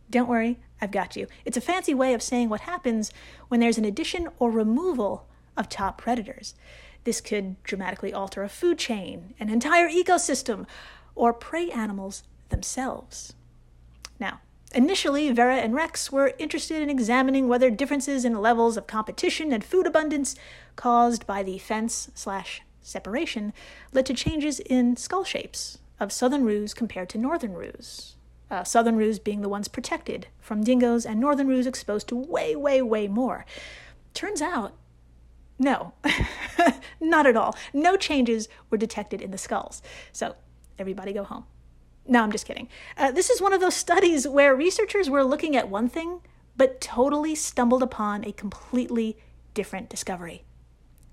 Don't 0.09 0.27
worry, 0.27 0.59
I've 0.81 0.91
got 0.91 1.15
you. 1.15 1.27
It's 1.45 1.55
a 1.55 1.61
fancy 1.61 1.93
way 1.93 2.13
of 2.13 2.21
saying 2.21 2.49
what 2.49 2.61
happens 2.61 3.13
when 3.47 3.61
there's 3.61 3.77
an 3.77 3.85
addition 3.85 4.27
or 4.39 4.51
removal 4.51 5.25
of 5.55 5.69
top 5.69 5.97
predators. 5.97 6.53
This 7.05 7.21
could 7.21 7.61
dramatically 7.63 8.11
alter 8.11 8.43
a 8.43 8.49
food 8.49 8.77
chain, 8.77 9.33
an 9.39 9.49
entire 9.49 9.89
ecosystem, 9.89 10.65
or 11.15 11.31
prey 11.31 11.71
animals 11.71 12.23
themselves. 12.49 13.33
Now, 14.19 14.41
Initially, 14.73 15.29
Vera 15.31 15.57
and 15.57 15.73
Rex 15.73 16.11
were 16.11 16.33
interested 16.39 16.81
in 16.81 16.89
examining 16.89 17.49
whether 17.49 17.69
differences 17.69 18.23
in 18.23 18.41
levels 18.41 18.77
of 18.77 18.87
competition 18.87 19.51
and 19.51 19.63
food 19.63 19.85
abundance 19.85 20.35
caused 20.77 21.27
by 21.27 21.43
the 21.43 21.57
fence 21.57 22.09
slash 22.15 22.61
separation 22.81 23.51
led 23.91 24.05
to 24.05 24.13
changes 24.13 24.59
in 24.61 24.95
skull 24.95 25.25
shapes 25.25 25.79
of 25.99 26.11
southern 26.11 26.45
roos 26.45 26.73
compared 26.73 27.09
to 27.09 27.17
northern 27.17 27.53
roos. 27.53 28.15
Uh, 28.49 28.63
southern 28.63 28.95
roos 28.95 29.19
being 29.19 29.41
the 29.41 29.49
ones 29.49 29.67
protected 29.67 30.27
from 30.39 30.63
dingoes, 30.63 31.05
and 31.05 31.19
northern 31.19 31.47
roos 31.47 31.67
exposed 31.67 32.07
to 32.07 32.15
way, 32.15 32.55
way, 32.55 32.81
way 32.81 33.07
more. 33.07 33.45
Turns 34.13 34.41
out, 34.41 34.73
no, 35.59 35.93
not 36.99 37.25
at 37.25 37.37
all. 37.37 37.55
No 37.73 37.95
changes 37.95 38.49
were 38.69 38.77
detected 38.77 39.21
in 39.21 39.31
the 39.31 39.37
skulls. 39.37 39.81
So, 40.11 40.35
everybody 40.79 41.13
go 41.13 41.23
home. 41.23 41.45
No, 42.07 42.23
I'm 42.23 42.31
just 42.31 42.45
kidding. 42.45 42.67
Uh, 42.97 43.11
this 43.11 43.29
is 43.29 43.41
one 43.41 43.53
of 43.53 43.61
those 43.61 43.75
studies 43.87 44.27
where 44.27 44.55
researchers 44.55 45.09
were 45.09 45.23
looking 45.23 45.55
at 45.55 45.69
one 45.69 45.87
thing, 45.87 46.21
but 46.57 46.81
totally 46.81 47.35
stumbled 47.35 47.83
upon 47.83 48.25
a 48.25 48.31
completely 48.31 49.17
different 49.53 49.89
discovery. 49.89 50.43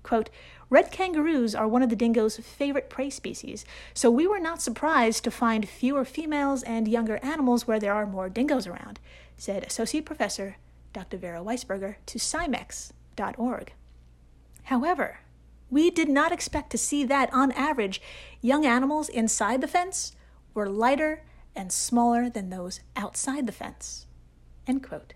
Quote, 0.03 0.29
Red 0.69 0.91
kangaroos 0.91 1.55
are 1.55 1.67
one 1.67 1.81
of 1.81 1.89
the 1.89 1.95
dingo's 1.95 2.37
favorite 2.37 2.89
prey 2.89 3.09
species, 3.09 3.65
so 3.93 4.11
we 4.11 4.27
were 4.27 4.39
not 4.39 4.61
surprised 4.61 5.23
to 5.23 5.31
find 5.31 5.67
fewer 5.67 6.05
females 6.05 6.61
and 6.63 6.87
younger 6.87 7.17
animals 7.23 7.67
where 7.67 7.79
there 7.79 7.93
are 7.93 8.05
more 8.05 8.29
dingoes 8.29 8.67
around, 8.67 8.99
said 9.35 9.63
Associate 9.63 10.05
Professor 10.05 10.57
Dr. 10.93 11.17
Vera 11.17 11.39
Weisbecker 11.39 11.95
to 12.05 12.19
Scimex.org. 12.19 13.73
However, 14.63 15.19
we 15.71 15.89
did 15.89 16.09
not 16.09 16.31
expect 16.31 16.69
to 16.71 16.77
see 16.77 17.03
that, 17.05 17.33
on 17.33 17.51
average, 17.53 18.01
young 18.41 18.65
animals 18.65 19.09
inside 19.09 19.61
the 19.61 19.67
fence 19.67 20.15
were 20.53 20.69
lighter 20.69 21.23
and 21.55 21.71
smaller 21.71 22.29
than 22.29 22.49
those 22.49 22.79
outside 22.95 23.45
the 23.45 23.51
fence. 23.51 24.05
End 24.67 24.83
quote. 24.83 25.13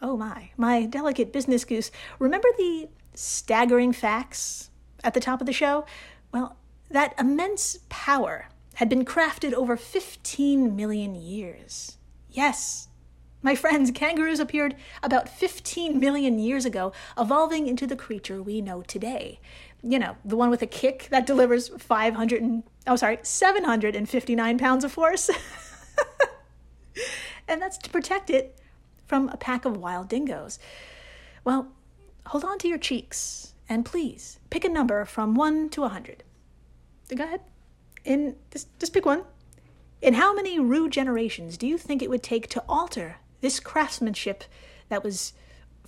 Oh 0.00 0.16
my, 0.16 0.50
my 0.56 0.86
delicate 0.86 1.32
business 1.32 1.64
goose. 1.64 1.90
Remember 2.18 2.48
the 2.56 2.88
staggering 3.14 3.92
facts 3.92 4.70
at 5.02 5.14
the 5.14 5.20
top 5.20 5.40
of 5.40 5.46
the 5.46 5.52
show? 5.52 5.86
Well, 6.32 6.56
that 6.90 7.14
immense 7.18 7.78
power 7.88 8.48
had 8.74 8.88
been 8.88 9.04
crafted 9.04 9.52
over 9.52 9.76
15 9.76 10.76
million 10.76 11.14
years. 11.14 11.98
Yes, 12.30 12.87
my 13.48 13.54
friends, 13.54 13.90
kangaroos 13.90 14.40
appeared 14.40 14.74
about 15.02 15.26
15 15.26 15.98
million 15.98 16.38
years 16.38 16.66
ago, 16.66 16.92
evolving 17.16 17.66
into 17.66 17.86
the 17.86 17.96
creature 17.96 18.42
we 18.42 18.60
know 18.60 18.82
today. 18.82 19.40
You 19.82 19.98
know, 19.98 20.18
the 20.22 20.36
one 20.36 20.50
with 20.50 20.60
a 20.60 20.66
kick 20.66 21.08
that 21.10 21.24
delivers 21.24 21.68
500 21.68 22.42
and, 22.42 22.62
oh 22.86 22.96
sorry, 22.96 23.20
759 23.22 24.58
pounds 24.58 24.84
of 24.84 24.92
force. 24.92 25.30
and 27.48 27.62
that's 27.62 27.78
to 27.78 27.88
protect 27.88 28.28
it 28.28 28.60
from 29.06 29.30
a 29.30 29.38
pack 29.38 29.64
of 29.64 29.78
wild 29.78 30.10
dingoes. 30.10 30.58
Well, 31.42 31.68
hold 32.26 32.44
on 32.44 32.58
to 32.58 32.68
your 32.68 32.76
cheeks 32.76 33.54
and 33.66 33.82
please 33.82 34.40
pick 34.50 34.62
a 34.62 34.68
number 34.68 35.06
from 35.06 35.34
1 35.34 35.70
to 35.70 35.80
100. 35.80 36.22
Go 37.16 37.24
ahead. 37.24 37.40
In 38.04 38.36
just, 38.50 38.78
just 38.78 38.92
pick 38.92 39.06
one. 39.06 39.22
In 40.02 40.12
how 40.12 40.34
many 40.34 40.60
Roo 40.60 40.90
generations 40.90 41.56
do 41.56 41.66
you 41.66 41.78
think 41.78 42.02
it 42.02 42.10
would 42.10 42.22
take 42.22 42.50
to 42.50 42.62
alter 42.68 43.16
this 43.40 43.60
craftsmanship 43.60 44.44
that 44.88 45.04
was 45.04 45.32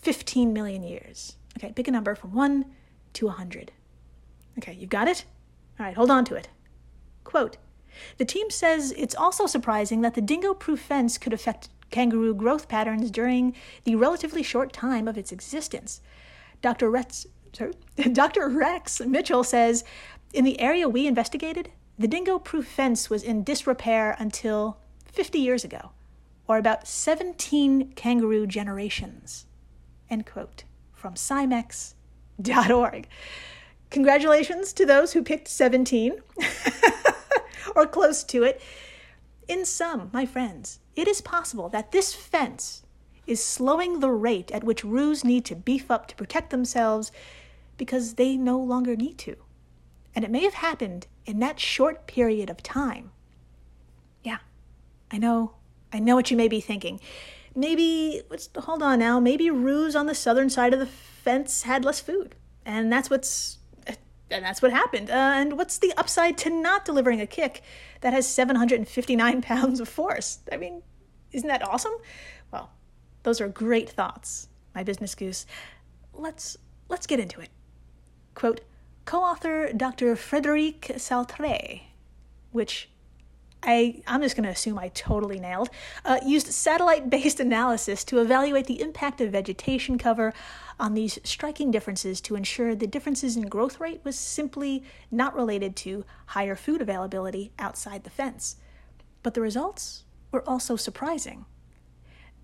15 0.01 0.53
million 0.53 0.83
years? 0.83 1.37
Okay, 1.59 1.73
pick 1.73 1.89
a 1.89 1.91
number 1.91 2.15
from 2.15 2.33
1 2.33 2.65
to 3.15 3.27
100. 3.27 3.73
Okay, 4.59 4.73
you've 4.73 4.91
got 4.91 5.09
it? 5.09 5.25
All 5.79 5.87
right, 5.87 5.97
hold 5.97 6.11
on 6.11 6.25
to 6.27 6.35
it. 6.35 6.49
Quote 7.25 7.57
The 8.19 8.25
team 8.25 8.51
says 8.51 8.93
it's 8.97 9.15
also 9.15 9.47
surprising 9.47 10.01
that 10.03 10.15
the 10.15 10.21
dingo 10.21 10.55
proof 10.55 10.81
fence 10.81 11.19
could 11.19 11.33
affect 11.33 11.69
kangaroo 11.91 12.35
growth 12.35 12.69
patterns 12.69 13.11
during 13.11 13.55
the 13.85 13.97
relatively 13.97 14.43
short 14.43 14.73
time 14.73 15.09
of 15.09 15.19
its 15.19 15.33
existence. 15.33 16.01
Dr. 16.63 16.91
Dr. 18.13 18.49
Rex 18.49 19.01
Mitchell 19.01 19.45
says 19.45 19.85
in 20.33 20.45
the 20.45 20.61
area 20.61 20.89
we 20.89 21.07
investigated, 21.07 21.71
the 21.99 22.09
dingo 22.09 22.39
proof 22.39 22.67
fence 22.67 23.11
was 23.11 23.23
in 23.23 23.45
disrepair 23.45 24.17
until 24.19 24.79
50 25.07 25.39
years 25.39 25.65
ago, 25.65 25.91
or 26.51 26.59
about 26.59 26.85
17 26.85 27.93
kangaroo 27.93 28.45
generations. 28.45 29.47
End 30.11 30.27
quote. 30.27 30.65
From 30.93 31.15
Scimex.org. 31.15 33.07
Congratulations 33.91 34.73
to 34.73 34.85
those 34.85 35.13
who 35.13 35.23
picked 35.23 35.47
17 35.47 36.21
or 37.77 37.87
close 37.87 38.25
to 38.25 38.43
it. 38.43 38.61
In 39.47 39.65
sum, 39.65 40.11
my 40.13 40.27
friends, 40.27 40.81
it 40.97 41.07
is 41.07 41.21
possible 41.21 41.69
that 41.69 41.93
this 41.93 42.17
fence 42.17 42.83
is 43.29 43.45
slowing 43.45 44.01
the 44.01 44.11
rate 44.11 44.51
at 44.51 44.65
which 44.65 44.83
roos 44.83 45.23
need 45.23 45.45
to 45.45 45.55
beef 45.55 45.89
up 45.89 46.09
to 46.09 46.17
protect 46.17 46.51
themselves 46.51 47.13
because 47.77 48.15
they 48.15 48.37
no 48.37 48.59
longer 48.59 48.97
need 48.97 49.19
to. 49.19 49.37
And 50.17 50.25
it 50.25 50.33
may 50.33 50.43
have 50.43 50.55
happened 50.55 51.07
in 51.25 51.39
that 51.39 51.61
short 51.61 52.09
period 52.09 52.51
of 52.51 52.61
time. 52.61 53.13
Yeah, 54.25 54.39
I 55.13 55.19
know. 55.19 55.53
I 55.93 55.99
know 55.99 56.15
what 56.15 56.31
you 56.31 56.37
may 56.37 56.49
be 56.49 56.61
thinking. 56.61 57.01
Maybe, 57.55 58.23
let's 58.31 58.49
hold 58.57 58.83
on 58.83 59.01
now, 59.01 59.19
maybe 59.19 59.51
roos 59.51 59.97
on 59.97 60.07
the 60.07 60.15
southern 60.15 60.51
side 60.51 60.73
of 60.73 60.81
the 60.81 60.87
fence 60.87 61.63
had 61.63 61.85
less 61.85 62.01
food. 62.01 62.37
And 62.65 62.93
that's 62.93 63.11
what's 63.11 63.59
and 64.31 64.45
that's 64.45 64.63
what 64.63 64.73
happened. 64.73 65.11
Uh, 65.11 65.33
and 65.35 65.59
what's 65.59 65.79
the 65.79 65.93
upside 65.97 66.39
to 66.39 66.51
not 66.51 66.85
delivering 66.85 67.21
a 67.21 67.27
kick 67.27 67.63
that 68.01 68.13
has 68.13 68.29
759 68.29 69.43
pounds 69.43 69.81
of 69.81 69.89
force? 69.89 70.39
I 70.51 70.57
mean, 70.57 70.83
isn't 71.33 71.49
that 71.49 71.67
awesome? 71.67 71.93
Well, 72.53 72.71
those 73.23 73.41
are 73.41 73.49
great 73.49 73.91
thoughts, 73.91 74.49
my 74.75 74.83
business 74.83 75.15
goose. 75.15 75.47
Let's 76.15 76.57
let's 76.89 77.07
get 77.07 77.21
into 77.21 77.41
it. 77.41 77.51
Quote, 78.35 78.61
co-author 79.05 79.73
Dr. 79.73 80.15
Frédéric 80.15 80.81
Saltré, 80.97 81.83
which 82.53 82.91
I, 83.63 84.03
I'm 84.07 84.23
just 84.23 84.37
going 84.37 84.45
to 84.45 84.51
assume 84.51 84.79
I 84.79 84.89
totally 84.89 85.39
nailed, 85.39 85.71
uh, 86.05 86.19
used 86.25 86.47
satellite 86.49 87.11
based 87.11 87.41
analysis 87.49 88.05
to 88.05 88.21
evaluate 88.21 88.67
the 88.67 88.81
impact 88.81 89.21
of 89.21 89.33
vegetation 89.33 89.99
cover 89.99 90.33
on 90.79 90.95
these 90.95 91.19
striking 91.25 91.71
differences 91.71 92.21
to 92.23 92.37
ensure 92.37 92.75
the 92.75 92.87
differences 92.87 93.37
in 93.37 93.49
growth 93.49 93.79
rate 93.81 94.01
was 94.03 94.19
simply 94.19 94.83
not 95.11 95.35
related 95.35 95.77
to 95.77 96.05
higher 96.27 96.57
food 96.57 96.81
availability 96.81 97.53
outside 97.59 98.05
the 98.05 98.11
fence. 98.11 98.57
But 99.23 99.35
the 99.35 99.43
results 99.43 100.05
were 100.33 100.49
also 100.49 100.77
surprising. 100.77 101.45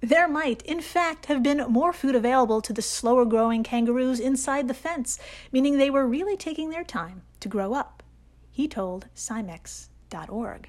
There 0.00 0.28
might, 0.28 0.60
in 0.62 0.82
fact, 0.82 1.26
have 1.26 1.42
been 1.42 1.64
more 1.70 1.94
food 1.94 2.14
available 2.14 2.60
to 2.60 2.72
the 2.72 2.82
slower 2.82 3.24
growing 3.24 3.62
kangaroos 3.62 4.20
inside 4.20 4.68
the 4.68 4.74
fence, 4.74 5.18
meaning 5.50 5.78
they 5.78 5.90
were 5.90 6.06
really 6.06 6.36
taking 6.36 6.68
their 6.68 6.84
time 6.84 7.22
to 7.40 7.48
grow 7.48 7.72
up, 7.72 8.02
he 8.50 8.68
told 8.68 9.06
Scimex.org. 9.14 10.68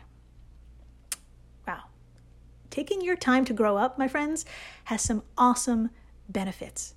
Taking 2.70 3.02
your 3.02 3.16
time 3.16 3.46
to 3.46 3.54
grow 3.54 3.78
up, 3.78 3.98
my 3.98 4.08
friends, 4.08 4.46
has 4.86 5.02
some 5.02 5.24
awesome 5.38 5.90
benefits. 6.30 6.94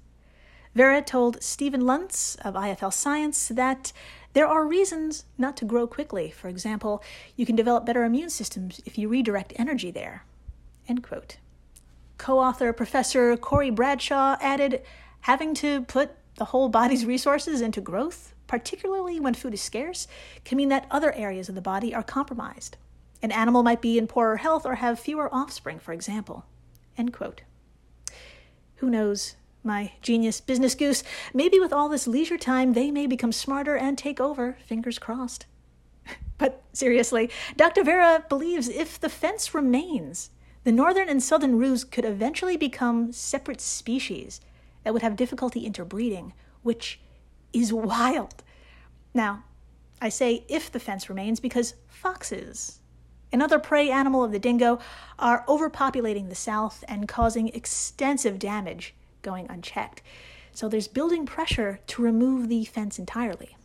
Vera 0.74 1.02
told 1.02 1.42
Stephen 1.42 1.82
Luntz 1.82 2.36
of 2.44 2.54
IFL 2.54 2.92
Science 2.92 3.48
that 3.48 3.92
there 4.32 4.46
are 4.46 4.64
reasons 4.66 5.24
not 5.36 5.56
to 5.56 5.64
grow 5.64 5.86
quickly. 5.86 6.30
For 6.30 6.48
example, 6.48 7.02
you 7.34 7.44
can 7.44 7.56
develop 7.56 7.84
better 7.84 8.04
immune 8.04 8.30
systems 8.30 8.80
if 8.84 8.96
you 8.96 9.08
redirect 9.08 9.52
energy 9.56 9.90
there. 9.90 10.24
End 10.88 11.02
quote. 11.02 11.38
Co-author 12.18 12.72
Professor 12.72 13.36
Corey 13.36 13.70
Bradshaw 13.70 14.36
added, 14.40 14.82
having 15.22 15.54
to 15.54 15.82
put 15.82 16.10
the 16.36 16.46
whole 16.46 16.68
body's 16.68 17.04
resources 17.04 17.60
into 17.60 17.80
growth, 17.80 18.34
particularly 18.46 19.18
when 19.18 19.34
food 19.34 19.54
is 19.54 19.62
scarce, 19.62 20.06
can 20.44 20.56
mean 20.56 20.68
that 20.68 20.86
other 20.90 21.12
areas 21.14 21.48
of 21.48 21.54
the 21.54 21.60
body 21.60 21.94
are 21.94 22.02
compromised. 22.02 22.76
An 23.22 23.32
animal 23.32 23.62
might 23.62 23.82
be 23.82 23.98
in 23.98 24.06
poorer 24.06 24.38
health 24.38 24.64
or 24.64 24.76
have 24.76 24.98
fewer 24.98 25.32
offspring, 25.34 25.78
for 25.78 25.92
example. 25.92 26.46
End 26.96 27.12
quote. 27.12 27.42
Who 28.76 28.88
knows? 28.90 29.36
my 29.62 29.92
genius 30.00 30.40
business 30.40 30.74
goose. 30.74 31.02
Maybe 31.34 31.58
with 31.60 31.72
all 31.72 31.88
this 31.88 32.06
leisure 32.06 32.38
time, 32.38 32.72
they 32.72 32.90
may 32.90 33.06
become 33.06 33.32
smarter 33.32 33.76
and 33.76 33.96
take 33.96 34.20
over, 34.20 34.56
fingers 34.64 34.98
crossed. 34.98 35.46
but 36.38 36.62
seriously, 36.72 37.30
Dr. 37.56 37.84
Vera 37.84 38.24
believes 38.28 38.68
if 38.68 38.98
the 38.98 39.08
fence 39.08 39.54
remains, 39.54 40.30
the 40.64 40.72
northern 40.72 41.08
and 41.08 41.22
southern 41.22 41.58
roos 41.58 41.84
could 41.84 42.04
eventually 42.04 42.56
become 42.56 43.12
separate 43.12 43.60
species 43.60 44.40
that 44.84 44.92
would 44.92 45.02
have 45.02 45.16
difficulty 45.16 45.60
interbreeding, 45.60 46.32
which 46.62 47.00
is 47.52 47.72
wild. 47.72 48.42
Now, 49.12 49.44
I 50.00 50.08
say 50.08 50.44
if 50.48 50.70
the 50.70 50.80
fence 50.80 51.08
remains 51.08 51.40
because 51.40 51.74
foxes, 51.88 52.80
another 53.32 53.58
prey 53.58 53.90
animal 53.90 54.24
of 54.24 54.32
the 54.32 54.38
dingo, 54.38 54.78
are 55.18 55.44
overpopulating 55.46 56.28
the 56.28 56.34
south 56.34 56.84
and 56.88 57.08
causing 57.08 57.48
extensive 57.48 58.38
damage 58.38 58.94
going 59.22 59.46
unchecked. 59.48 60.02
So 60.52 60.68
there's 60.68 60.88
building 60.88 61.26
pressure 61.26 61.80
to 61.88 62.02
remove 62.02 62.48
the 62.48 62.64
fence 62.64 62.98
entirely. 62.98 63.56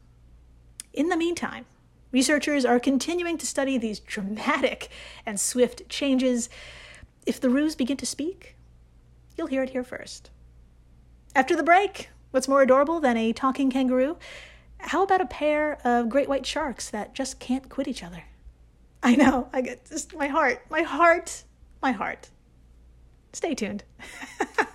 In 0.94 1.10
the 1.10 1.18
meantime, 1.18 1.66
researchers 2.12 2.64
are 2.64 2.80
continuing 2.80 3.38
to 3.38 3.46
study 3.46 3.78
these 3.78 4.00
dramatic 4.00 4.90
and 5.26 5.40
swift 5.40 5.90
changes. 5.90 6.50
If 7.26 7.42
the 7.42 7.50
roos 7.50 7.76
begin 7.76 7.98
to 7.98 8.06
speak, 8.06 8.56
you'll 9.38 9.48
hear 9.48 9.64
it 9.64 9.72
here 9.72 9.84
first. 9.84 10.30
After 11.36 11.56
the 11.56 11.64
break, 11.64 12.10
what's 12.32 12.48
more 12.48 12.62
adorable 12.62 13.00
than 13.00 13.18
a 13.18 13.34
talking 13.34 13.70
kangaroo? 13.70 14.18
How 14.78 15.04
about 15.04 15.22
a 15.22 15.26
pair 15.26 15.80
of 15.84 16.10
great 16.10 16.30
white 16.30 16.46
sharks 16.46 16.90
that 16.92 17.14
just 17.14 17.40
can't 17.40 17.68
quit 17.68 17.88
each 17.88 18.04
other? 18.04 18.26
I 19.04 19.16
know, 19.16 19.50
I 19.54 19.62
get 19.62 19.86
just 19.90 20.16
my 20.16 20.28
heart, 20.28 20.62
my 20.70 20.82
heart, 20.82 21.44
my 21.82 21.92
heart. 21.92 22.30
Stay 23.34 23.54
tuned. 23.54 23.84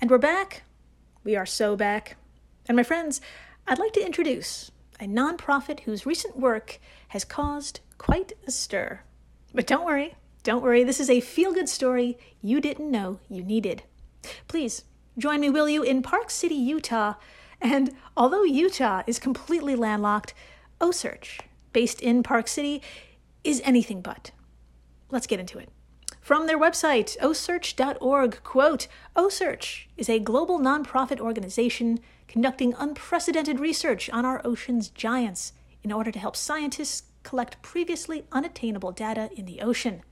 And 0.00 0.10
we're 0.10 0.16
back. 0.16 0.62
We 1.24 1.36
are 1.36 1.44
so 1.44 1.76
back. 1.76 2.16
And 2.66 2.74
my 2.74 2.82
friends, 2.82 3.20
I'd 3.68 3.78
like 3.78 3.92
to 3.92 4.04
introduce 4.04 4.70
a 4.98 5.04
nonprofit 5.04 5.80
whose 5.80 6.06
recent 6.06 6.38
work 6.38 6.80
has 7.08 7.22
caused 7.22 7.80
quite 7.98 8.32
a 8.46 8.50
stir. 8.50 9.00
But 9.52 9.66
don't 9.66 9.84
worry, 9.84 10.14
don't 10.42 10.62
worry, 10.62 10.84
this 10.84 11.00
is 11.00 11.10
a 11.10 11.20
feel 11.20 11.52
good 11.52 11.68
story 11.68 12.16
you 12.40 12.62
didn't 12.62 12.90
know 12.90 13.18
you 13.28 13.44
needed. 13.44 13.82
Please 14.48 14.84
join 15.18 15.38
me, 15.38 15.50
will 15.50 15.68
you, 15.68 15.82
in 15.82 16.00
Park 16.00 16.30
City, 16.30 16.54
Utah. 16.54 17.14
And 17.60 17.94
although 18.16 18.44
Utah 18.44 19.02
is 19.06 19.18
completely 19.18 19.76
landlocked, 19.76 20.32
OCEARCH, 20.80 21.40
based 21.74 22.00
in 22.00 22.22
Park 22.22 22.48
City, 22.48 22.80
is 23.44 23.60
anything 23.66 24.00
but. 24.00 24.30
Let's 25.10 25.26
get 25.26 25.40
into 25.40 25.58
it. 25.58 25.68
From 26.20 26.46
their 26.46 26.58
website, 26.58 27.16
ocearch.org, 27.20 28.42
quote, 28.44 28.86
OCEARCH 29.16 29.88
is 29.96 30.08
a 30.08 30.18
global 30.18 30.58
nonprofit 30.58 31.18
organization 31.18 31.98
conducting 32.28 32.74
unprecedented 32.74 33.58
research 33.58 34.08
on 34.10 34.24
our 34.24 34.40
ocean's 34.44 34.90
giants 34.90 35.54
in 35.82 35.90
order 35.90 36.12
to 36.12 36.18
help 36.18 36.36
scientists 36.36 37.04
collect 37.22 37.60
previously 37.62 38.26
unattainable 38.32 38.92
data 38.92 39.30
in 39.34 39.46
the 39.46 39.60
ocean. 39.60 40.02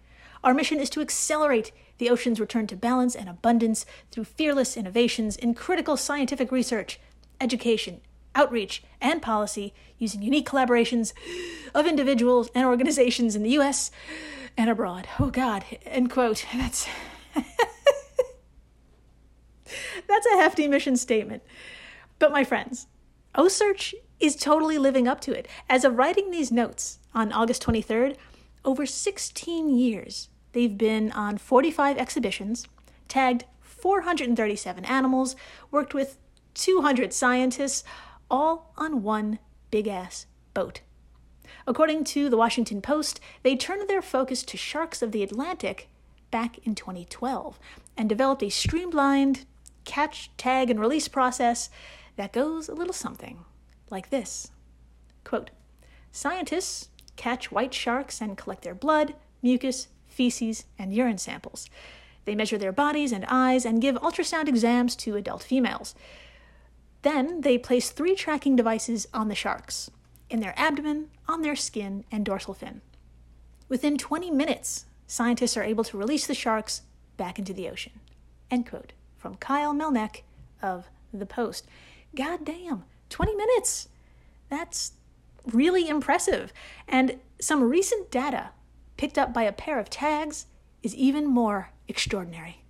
Our 0.42 0.54
mission 0.54 0.80
is 0.80 0.90
to 0.90 1.00
accelerate 1.00 1.72
the 1.98 2.10
ocean's 2.10 2.40
return 2.40 2.66
to 2.68 2.76
balance 2.76 3.14
and 3.14 3.28
abundance 3.28 3.84
through 4.10 4.24
fearless 4.24 4.76
innovations 4.76 5.36
in 5.36 5.54
critical 5.54 5.96
scientific 5.96 6.50
research, 6.50 6.98
education, 7.40 8.00
outreach, 8.34 8.82
and 9.00 9.22
policy 9.22 9.72
using 9.98 10.22
unique 10.22 10.48
collaborations 10.48 11.12
of 11.74 11.86
individuals 11.86 12.50
and 12.54 12.64
organizations 12.64 13.34
in 13.34 13.42
the 13.42 13.50
US 13.50 13.90
and 14.56 14.70
abroad. 14.70 15.08
Oh 15.18 15.30
God, 15.30 15.64
end 15.84 16.10
quote. 16.10 16.44
That's 16.52 16.88
That's 20.08 20.26
a 20.26 20.36
hefty 20.36 20.66
mission 20.68 20.96
statement. 20.96 21.42
But 22.18 22.32
my 22.32 22.42
friends, 22.44 22.86
OCEARCH 23.34 23.94
is 24.18 24.34
totally 24.34 24.78
living 24.78 25.06
up 25.06 25.20
to 25.22 25.32
it. 25.32 25.46
As 25.68 25.84
of 25.84 25.96
writing 25.96 26.30
these 26.30 26.50
notes 26.50 26.98
on 27.14 27.32
August 27.32 27.64
23rd, 27.64 28.16
over 28.64 28.86
16 28.86 29.68
years, 29.76 30.28
they've 30.52 30.76
been 30.76 31.12
on 31.12 31.38
45 31.38 31.98
exhibitions, 31.98 32.66
tagged 33.06 33.44
437 33.60 34.84
animals, 34.86 35.36
worked 35.70 35.94
with 35.94 36.18
200 36.54 37.12
scientists, 37.12 37.84
all 38.30 38.72
on 38.76 39.02
one 39.02 39.38
big 39.70 39.88
ass 39.88 40.26
boat. 40.54 40.80
According 41.66 42.04
to 42.04 42.28
the 42.28 42.36
Washington 42.36 42.80
Post, 42.80 43.20
they 43.42 43.56
turned 43.56 43.88
their 43.88 44.02
focus 44.02 44.42
to 44.44 44.56
sharks 44.56 45.02
of 45.02 45.12
the 45.12 45.22
Atlantic 45.22 45.88
back 46.30 46.58
in 46.66 46.74
2012 46.74 47.58
and 47.96 48.08
developed 48.08 48.42
a 48.42 48.50
streamlined 48.50 49.44
catch, 49.84 50.30
tag, 50.36 50.70
and 50.70 50.78
release 50.78 51.08
process 51.08 51.70
that 52.16 52.32
goes 52.32 52.68
a 52.68 52.74
little 52.74 52.92
something 52.92 53.44
like 53.90 54.10
this. 54.10 54.50
Quote, 55.24 55.50
Scientists 56.12 56.88
catch 57.16 57.50
white 57.50 57.72
sharks 57.72 58.20
and 58.20 58.36
collect 58.36 58.62
their 58.62 58.74
blood, 58.74 59.14
mucus, 59.42 59.88
feces, 60.06 60.64
and 60.78 60.92
urine 60.92 61.18
samples. 61.18 61.68
They 62.24 62.34
measure 62.34 62.58
their 62.58 62.72
bodies 62.72 63.12
and 63.12 63.24
eyes 63.28 63.64
and 63.64 63.80
give 63.80 63.96
ultrasound 63.96 64.48
exams 64.48 64.94
to 64.96 65.16
adult 65.16 65.42
females. 65.42 65.94
Then 67.02 67.42
they 67.42 67.58
place 67.58 67.90
three 67.90 68.14
tracking 68.14 68.56
devices 68.56 69.06
on 69.14 69.28
the 69.28 69.34
sharks 69.34 69.90
in 70.30 70.40
their 70.40 70.54
abdomen, 70.56 71.08
on 71.26 71.42
their 71.42 71.56
skin, 71.56 72.04
and 72.10 72.24
dorsal 72.24 72.54
fin. 72.54 72.80
Within 73.68 73.96
20 73.96 74.30
minutes, 74.30 74.86
scientists 75.06 75.56
are 75.56 75.62
able 75.62 75.84
to 75.84 75.96
release 75.96 76.26
the 76.26 76.34
sharks 76.34 76.82
back 77.16 77.38
into 77.38 77.52
the 77.52 77.68
ocean. 77.68 77.92
End 78.50 78.68
quote. 78.68 78.92
From 79.16 79.36
Kyle 79.36 79.74
Melnick 79.74 80.22
of 80.62 80.88
The 81.12 81.26
Post. 81.26 81.66
God 82.14 82.44
damn, 82.44 82.84
20 83.10 83.34
minutes! 83.34 83.88
That's 84.48 84.92
really 85.44 85.88
impressive. 85.88 86.52
And 86.86 87.18
some 87.40 87.62
recent 87.62 88.10
data 88.10 88.50
picked 88.96 89.18
up 89.18 89.34
by 89.34 89.42
a 89.42 89.52
pair 89.52 89.78
of 89.78 89.90
tags 89.90 90.46
is 90.82 90.94
even 90.94 91.26
more 91.26 91.70
extraordinary. 91.86 92.64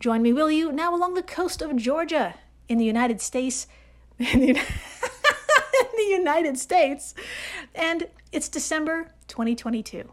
Join 0.00 0.22
me, 0.22 0.32
will 0.32 0.50
you, 0.50 0.72
now 0.72 0.94
along 0.94 1.14
the 1.14 1.22
coast 1.22 1.62
of 1.62 1.76
Georgia 1.76 2.34
in 2.68 2.78
the 2.78 2.84
United 2.84 3.20
States. 3.20 3.66
In 4.18 4.40
the, 4.40 4.48
in 4.56 5.96
the 5.96 6.08
United 6.08 6.56
States. 6.58 7.14
And 7.74 8.08
it's 8.32 8.48
December 8.48 9.12
2022. 9.28 10.10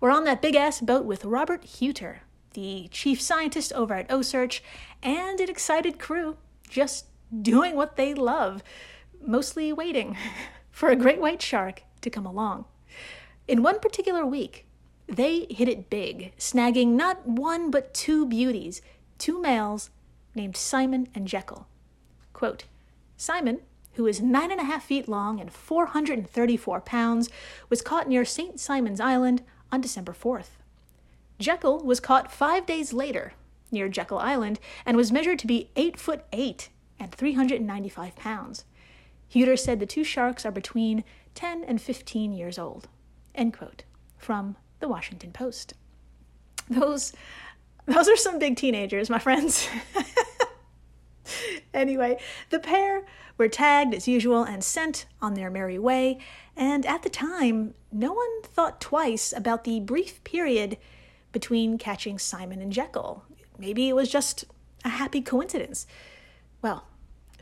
We're 0.00 0.10
on 0.10 0.22
that 0.24 0.40
big 0.40 0.54
ass 0.54 0.80
boat 0.80 1.04
with 1.04 1.24
Robert 1.24 1.62
Hueter, 1.62 2.18
the 2.52 2.88
chief 2.92 3.20
scientist 3.20 3.72
over 3.72 3.94
at 3.94 4.08
OCEARCH, 4.08 4.60
and 5.02 5.40
an 5.40 5.50
excited 5.50 5.98
crew 5.98 6.36
just 6.68 7.06
doing 7.42 7.74
what 7.74 7.96
they 7.96 8.14
love, 8.14 8.62
mostly 9.20 9.72
waiting 9.72 10.16
for 10.70 10.88
a 10.88 10.96
great 10.96 11.20
white 11.20 11.42
shark 11.42 11.82
to 12.00 12.10
come 12.10 12.26
along. 12.26 12.66
In 13.48 13.62
one 13.62 13.80
particular 13.80 14.24
week, 14.24 14.66
they 15.06 15.46
hit 15.50 15.68
it 15.68 15.90
big, 15.90 16.32
snagging 16.38 16.88
not 16.88 17.26
one 17.26 17.70
but 17.70 17.92
two 17.92 18.26
beauties, 18.26 18.80
two 19.18 19.40
males 19.40 19.90
named 20.34 20.56
Simon 20.56 21.08
and 21.14 21.28
Jekyll. 21.28 21.66
Quote, 22.44 22.64
Simon 23.16 23.60
who 23.94 24.06
is 24.06 24.20
nine 24.20 24.50
and 24.50 24.60
a 24.60 24.64
half 24.64 24.84
feet 24.84 25.08
long 25.08 25.40
and 25.40 25.50
434 25.50 26.80
pounds, 26.82 27.30
was 27.70 27.80
caught 27.80 28.06
near 28.06 28.24
St. 28.24 28.60
Simon's 28.60 29.00
Island 29.00 29.42
on 29.72 29.80
December 29.80 30.12
4th. 30.12 30.58
Jekyll 31.38 31.82
was 31.82 32.00
caught 32.00 32.30
five 32.30 32.66
days 32.66 32.92
later 32.92 33.32
near 33.70 33.88
Jekyll 33.88 34.18
Island 34.18 34.60
and 34.84 34.94
was 34.96 35.10
measured 35.10 35.38
to 35.38 35.46
be 35.46 35.70
8 35.74 35.98
foot 35.98 36.24
8 36.32 36.68
and 37.00 37.12
395 37.12 38.14
pounds. 38.14 38.64
Hueter 39.32 39.58
said 39.58 39.80
the 39.80 39.86
two 39.86 40.04
sharks 40.04 40.44
are 40.44 40.52
between 40.52 41.02
10 41.34 41.64
and 41.64 41.80
15 41.80 42.34
years 42.34 42.58
old. 42.58 42.88
End 43.34 43.56
quote. 43.56 43.84
From 44.18 44.56
the 44.80 44.88
Washington 44.88 45.32
Post. 45.32 45.72
Those, 46.68 47.14
those 47.86 48.08
are 48.08 48.16
some 48.16 48.38
big 48.38 48.56
teenagers, 48.56 49.08
my 49.08 49.18
friends. 49.18 49.66
anyway, 51.74 52.18
the 52.50 52.58
pair 52.58 53.04
were 53.36 53.48
tagged 53.48 53.94
as 53.94 54.08
usual 54.08 54.42
and 54.42 54.62
sent 54.62 55.06
on 55.20 55.34
their 55.34 55.50
merry 55.50 55.78
way, 55.78 56.18
and 56.56 56.86
at 56.86 57.02
the 57.02 57.10
time, 57.10 57.74
no 57.90 58.12
one 58.12 58.42
thought 58.42 58.80
twice 58.80 59.32
about 59.32 59.64
the 59.64 59.80
brief 59.80 60.22
period 60.24 60.76
between 61.32 61.78
catching 61.78 62.18
Simon 62.18 62.60
and 62.60 62.72
Jekyll. 62.72 63.24
Maybe 63.58 63.88
it 63.88 63.96
was 63.96 64.10
just 64.10 64.44
a 64.84 64.90
happy 64.90 65.20
coincidence. 65.20 65.86
Well, 66.62 66.86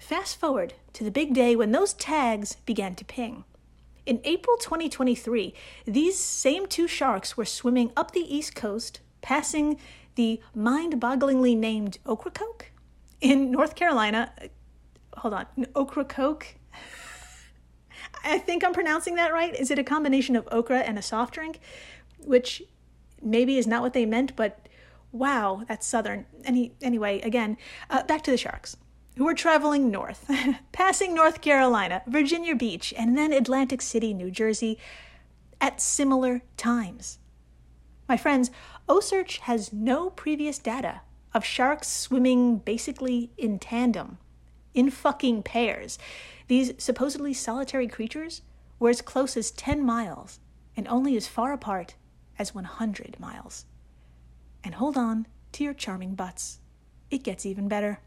fast 0.01 0.38
forward 0.38 0.75
to 0.95 1.05
the 1.05 1.11
big 1.11 1.35
day 1.35 1.55
when 1.57 1.73
those 1.73 1.95
tags 1.95 2.57
began 2.66 2.95
to 2.97 3.05
ping. 3.05 3.45
In 4.05 4.21
April 4.25 4.57
2023, 4.57 5.55
these 5.85 6.18
same 6.18 6.66
two 6.66 6.88
sharks 6.88 7.37
were 7.37 7.45
swimming 7.45 7.92
up 7.97 8.11
the 8.11 8.35
East 8.35 8.55
Coast, 8.55 9.01
passing 9.21 9.79
the 10.16 10.40
mind 10.55 11.01
bogglingly 11.01 11.57
named 11.57 11.99
Ocracoke 12.07 12.72
in 13.23 13.51
North 13.51 13.75
Carolina 13.75 14.33
hold 15.17 15.35
on, 15.35 15.47
Ocracoke. 15.77 16.57
I 18.25 18.39
think 18.39 18.65
I'm 18.65 18.73
pronouncing 18.73 19.15
that 19.17 19.33
right. 19.33 19.55
Is 19.55 19.71
it 19.71 19.79
a 19.79 19.85
combination 19.85 20.37
of 20.37 20.49
okra 20.51 20.81
and 20.81 20.99
a 20.99 21.03
soft 21.03 21.35
drink? 21.35 21.61
Which 22.19 22.63
maybe 23.21 23.59
is 23.59 23.67
not 23.67 23.83
what 23.83 23.93
they 23.93 24.07
meant, 24.07 24.37
but 24.37 24.69
Wow, 25.13 25.63
that's 25.69 25.87
southern. 25.87 26.25
Any 26.43 26.73
anyway, 26.81 27.21
again, 27.21 27.59
uh, 27.91 28.03
back 28.05 28.23
to 28.23 28.31
the 28.31 28.39
sharks 28.39 28.79
who 29.17 29.25
were 29.27 29.35
traveling 29.35 29.91
north, 29.91 30.31
passing 30.73 31.15
North 31.15 31.43
Carolina, 31.43 32.03
Virginia 32.07 32.55
Beach, 32.55 32.95
and 32.97 33.17
then 33.17 33.31
Atlantic 33.31 33.83
City, 33.83 34.15
New 34.15 34.31
Jersey, 34.31 34.79
at 35.61 35.83
similar 35.83 36.41
times. 36.57 37.19
My 38.09 38.17
friends, 38.17 38.51
OCEARCH 38.89 39.41
has 39.41 39.71
no 39.71 40.09
previous 40.09 40.59
data 40.59 41.03
of 41.35 41.45
sharks 41.45 41.88
swimming 41.88 42.59
basically 42.59 43.31
in 43.37 43.59
tandem, 43.59 44.18
in 44.75 44.90
fucking 44.90 45.42
pairs. 45.42 45.99
These 46.49 46.73
supposedly 46.79 47.35
solitary 47.35 47.88
creatures 47.88 48.42
were 48.79 48.90
as 48.90 49.03
close 49.03 49.37
as 49.37 49.51
10 49.51 49.85
miles 49.85 50.40
and 50.77 50.88
only 50.88 51.16
as 51.16 51.27
far 51.27 51.53
apart 51.53 51.95
as 52.38 52.55
100 52.55 53.18
miles. 53.21 53.66
And 54.64 54.75
hold 54.75 54.97
on 54.97 55.27
to 55.53 55.64
your 55.64 55.75
charming 55.75 56.14
butts. 56.14 56.59
It 57.11 57.23
gets 57.23 57.45
even 57.45 57.68
better. 57.68 58.01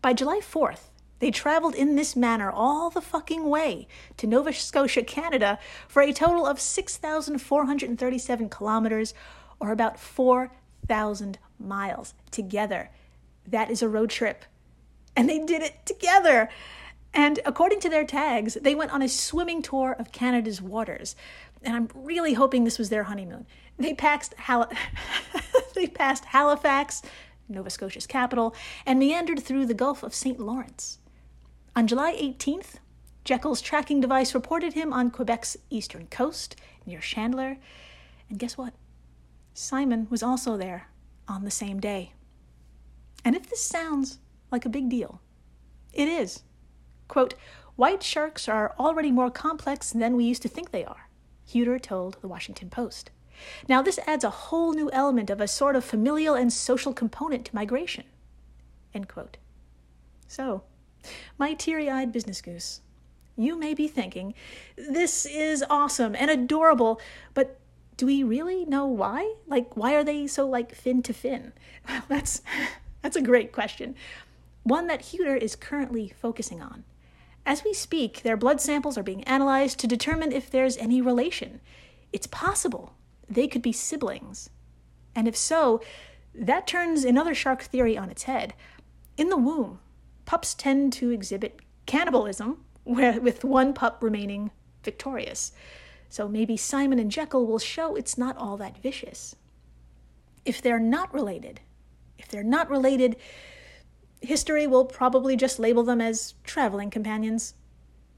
By 0.00 0.12
July 0.12 0.40
4th, 0.40 0.90
they 1.20 1.30
traveled 1.30 1.74
in 1.76 1.94
this 1.94 2.16
manner 2.16 2.50
all 2.50 2.90
the 2.90 3.00
fucking 3.00 3.48
way 3.48 3.86
to 4.16 4.26
Nova 4.26 4.52
Scotia, 4.52 5.04
Canada, 5.04 5.58
for 5.86 6.02
a 6.02 6.12
total 6.12 6.44
of 6.44 6.60
6,437 6.60 8.48
kilometers, 8.48 9.14
or 9.60 9.70
about 9.70 10.00
4,000 10.00 11.38
miles 11.64 12.14
together. 12.30 12.90
That 13.46 13.70
is 13.70 13.82
a 13.82 13.88
road 13.88 14.10
trip. 14.10 14.44
And 15.16 15.28
they 15.28 15.38
did 15.38 15.62
it 15.62 15.84
together. 15.84 16.48
And 17.14 17.40
according 17.44 17.80
to 17.80 17.88
their 17.88 18.06
tags, 18.06 18.54
they 18.54 18.74
went 18.74 18.92
on 18.92 19.02
a 19.02 19.08
swimming 19.08 19.62
tour 19.62 19.94
of 19.98 20.12
Canada's 20.12 20.62
waters. 20.62 21.14
And 21.62 21.76
I'm 21.76 21.88
really 21.94 22.34
hoping 22.34 22.64
this 22.64 22.78
was 22.78 22.88
their 22.88 23.04
honeymoon. 23.04 23.46
They 23.78 23.94
passed, 23.94 24.34
Hal- 24.34 24.72
they 25.74 25.86
passed 25.86 26.26
Halifax, 26.26 27.02
Nova 27.48 27.70
Scotia's 27.70 28.06
capital, 28.06 28.54
and 28.86 28.98
meandered 28.98 29.40
through 29.40 29.66
the 29.66 29.74
Gulf 29.74 30.02
of 30.02 30.14
St. 30.14 30.40
Lawrence. 30.40 30.98
On 31.76 31.86
July 31.86 32.14
18th, 32.16 32.74
Jekyll's 33.24 33.60
tracking 33.60 34.00
device 34.00 34.34
reported 34.34 34.72
him 34.72 34.92
on 34.92 35.10
Quebec's 35.10 35.56
eastern 35.70 36.06
coast 36.08 36.56
near 36.86 37.00
Chandler. 37.00 37.58
And 38.28 38.38
guess 38.38 38.58
what? 38.58 38.74
Simon 39.54 40.06
was 40.10 40.22
also 40.22 40.56
there 40.56 40.88
on 41.28 41.44
the 41.44 41.50
same 41.50 41.80
day. 41.80 42.12
And 43.24 43.36
if 43.36 43.48
this 43.48 43.62
sounds 43.62 44.18
like 44.50 44.64
a 44.64 44.70
big 44.70 44.88
deal, 44.88 45.20
it 45.92 46.08
is. 46.08 46.42
Quote, 47.08 47.34
White 47.76 48.02
sharks 48.02 48.48
are 48.48 48.74
already 48.78 49.10
more 49.10 49.30
complex 49.30 49.90
than 49.90 50.16
we 50.16 50.24
used 50.24 50.42
to 50.42 50.48
think 50.48 50.70
they 50.70 50.84
are, 50.84 51.08
Hueter 51.48 51.80
told 51.80 52.18
the 52.20 52.28
Washington 52.28 52.68
Post. 52.68 53.10
Now, 53.68 53.82
this 53.82 53.98
adds 54.06 54.24
a 54.24 54.30
whole 54.30 54.72
new 54.72 54.90
element 54.92 55.30
of 55.30 55.40
a 55.40 55.48
sort 55.48 55.74
of 55.74 55.84
familial 55.84 56.34
and 56.34 56.52
social 56.52 56.92
component 56.92 57.46
to 57.46 57.54
migration. 57.54 58.04
End 58.94 59.08
quote. 59.08 59.38
So, 60.28 60.62
my 61.38 61.54
teary 61.54 61.90
eyed 61.90 62.12
business 62.12 62.40
goose, 62.40 62.80
you 63.36 63.58
may 63.58 63.74
be 63.74 63.88
thinking, 63.88 64.34
this 64.76 65.24
is 65.26 65.64
awesome 65.70 66.14
and 66.14 66.30
adorable, 66.30 67.00
but 67.34 67.58
do 68.02 68.06
we 68.06 68.24
really 68.24 68.64
know 68.64 68.84
why? 68.84 69.34
Like, 69.46 69.76
why 69.76 69.94
are 69.94 70.02
they 70.02 70.26
so 70.26 70.44
like 70.44 70.74
fin 70.74 71.04
to 71.04 71.12
fin? 71.12 71.52
That's, 72.08 72.42
that's 73.00 73.14
a 73.14 73.22
great 73.22 73.52
question. 73.52 73.94
One 74.64 74.88
that 74.88 75.02
Hueter 75.02 75.36
is 75.36 75.54
currently 75.54 76.12
focusing 76.20 76.60
on. 76.60 76.82
As 77.46 77.62
we 77.62 77.72
speak, 77.72 78.22
their 78.22 78.36
blood 78.36 78.60
samples 78.60 78.98
are 78.98 79.04
being 79.04 79.22
analyzed 79.22 79.78
to 79.78 79.86
determine 79.86 80.32
if 80.32 80.50
there's 80.50 80.76
any 80.78 81.00
relation. 81.00 81.60
It's 82.12 82.26
possible 82.26 82.94
they 83.30 83.46
could 83.46 83.62
be 83.62 83.70
siblings. 83.72 84.50
And 85.14 85.28
if 85.28 85.36
so, 85.36 85.80
that 86.34 86.66
turns 86.66 87.04
another 87.04 87.36
shark 87.36 87.62
theory 87.62 87.96
on 87.96 88.10
its 88.10 88.24
head. 88.24 88.52
In 89.16 89.28
the 89.28 89.36
womb, 89.36 89.78
pups 90.24 90.54
tend 90.54 90.92
to 90.94 91.10
exhibit 91.10 91.60
cannibalism, 91.86 92.64
where, 92.82 93.20
with 93.20 93.44
one 93.44 93.72
pup 93.72 94.02
remaining 94.02 94.50
victorious. 94.82 95.52
So 96.12 96.28
maybe 96.28 96.58
Simon 96.58 96.98
and 96.98 97.10
Jekyll 97.10 97.46
will 97.46 97.58
show 97.58 97.96
it's 97.96 98.18
not 98.18 98.36
all 98.36 98.58
that 98.58 98.76
vicious. 98.82 99.34
If 100.44 100.60
they're 100.60 100.78
not 100.78 101.14
related, 101.14 101.60
if 102.18 102.28
they're 102.28 102.44
not 102.44 102.68
related, 102.68 103.16
history 104.20 104.66
will 104.66 104.84
probably 104.84 105.36
just 105.36 105.58
label 105.58 105.82
them 105.82 106.02
as 106.02 106.34
traveling 106.44 106.90
companions. 106.90 107.54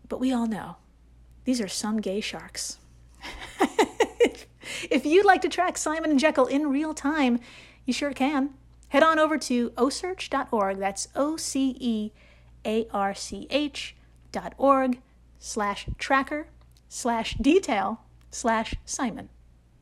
But 0.09 0.18
we 0.18 0.33
all 0.33 0.48
know 0.48 0.74
these 1.44 1.61
are 1.61 1.68
some 1.68 2.00
gay 2.00 2.20
sharks. 2.20 2.78
if 4.90 5.07
you'd 5.07 5.24
like 5.24 5.42
to 5.42 5.48
track 5.48 5.78
Simon 5.78 6.11
and 6.11 6.18
Jekyll 6.18 6.46
in 6.46 6.70
real 6.70 6.94
time, 6.94 7.38
you 7.87 7.92
sure 7.92 8.12
can. 8.12 8.54
Head 8.88 9.04
on 9.04 9.20
over 9.20 9.38
to 9.38 9.70
ocearch.org. 9.70 10.78
That's 10.78 11.07
O 11.14 11.37
C 11.37 11.76
E 11.78 12.11
A 12.66 12.88
R 12.92 13.14
C 13.14 13.46
H 13.50 13.94
dot 14.33 14.52
org 14.59 15.00
slash 15.38 15.87
tracker 15.96 16.48
slash 16.94 17.35
detail 17.40 18.00
slash 18.30 18.76
Simon 18.85 19.28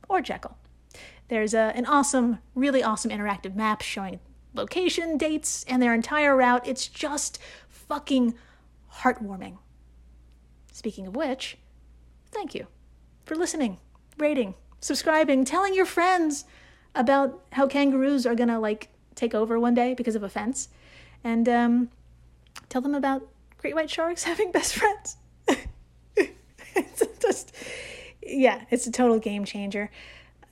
or 0.09 0.19
Jekyll. 0.19 0.57
There's 1.27 1.53
a, 1.53 1.71
an 1.75 1.85
awesome, 1.85 2.39
really 2.55 2.81
awesome 2.81 3.11
interactive 3.11 3.55
map 3.55 3.81
showing 3.81 4.19
location, 4.55 5.17
dates, 5.17 5.63
and 5.65 5.81
their 5.81 5.93
entire 5.93 6.35
route. 6.35 6.67
It's 6.67 6.87
just 6.87 7.37
fucking 7.69 8.33
heartwarming. 9.01 9.59
Speaking 10.71 11.05
of 11.05 11.15
which, 11.15 11.57
thank 12.31 12.55
you 12.55 12.65
for 13.25 13.35
listening, 13.35 13.77
rating, 14.17 14.55
subscribing, 14.79 15.45
telling 15.45 15.75
your 15.75 15.85
friends 15.85 16.45
about 16.95 17.43
how 17.51 17.67
kangaroos 17.67 18.25
are 18.25 18.35
gonna 18.35 18.59
like 18.59 18.89
take 19.13 19.35
over 19.35 19.59
one 19.59 19.75
day 19.75 19.93
because 19.93 20.15
of 20.15 20.23
a 20.23 20.29
fence, 20.29 20.67
and 21.23 21.47
um, 21.47 21.89
tell 22.69 22.81
them 22.81 22.95
about 22.95 23.27
great 23.59 23.75
white 23.75 23.89
sharks 23.89 24.23
having 24.31 24.51
best 24.51 24.73
friends. 24.73 25.17
it's 27.01 27.17
just, 27.19 27.53
yeah, 28.21 28.63
it's 28.69 28.87
a 28.87 28.91
total 28.91 29.19
game 29.19 29.45
changer. 29.45 29.89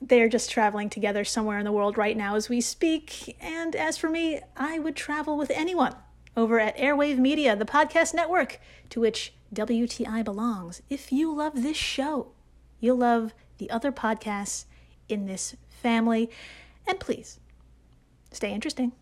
They're 0.02 0.30
just 0.30 0.50
traveling 0.50 0.90
together 0.90 1.24
somewhere 1.24 1.60
in 1.60 1.66
the 1.66 1.72
world 1.72 1.98
right 1.98 2.18
now 2.18 2.36
as 2.36 2.50
we 2.50 2.60
speak. 2.62 3.38
And 3.40 3.76
as 3.76 3.98
for 3.98 4.10
me, 4.10 4.40
I 4.58 4.80
would 4.80 4.96
travel 4.96 5.38
with 5.38 5.52
anyone 5.52 5.96
over 6.36 6.60
at 6.60 6.78
Airwave 6.78 7.18
Media, 7.18 7.56
the 7.56 7.66
podcast 7.66 8.14
network 8.14 8.60
to 8.90 9.00
which 9.00 9.34
WTI 9.54 10.24
belongs. 10.24 10.82
If 10.90 11.12
you 11.12 11.34
love 11.34 11.62
this 11.62 11.78
show, 11.78 12.32
you'll 12.80 12.98
love 12.98 13.34
the 13.58 13.70
other 13.70 13.92
podcasts 13.92 14.66
in 15.10 15.26
this 15.26 15.56
family. 15.70 16.30
And 16.88 17.00
please, 17.00 17.40
stay 18.32 18.52
interesting. 18.52 18.94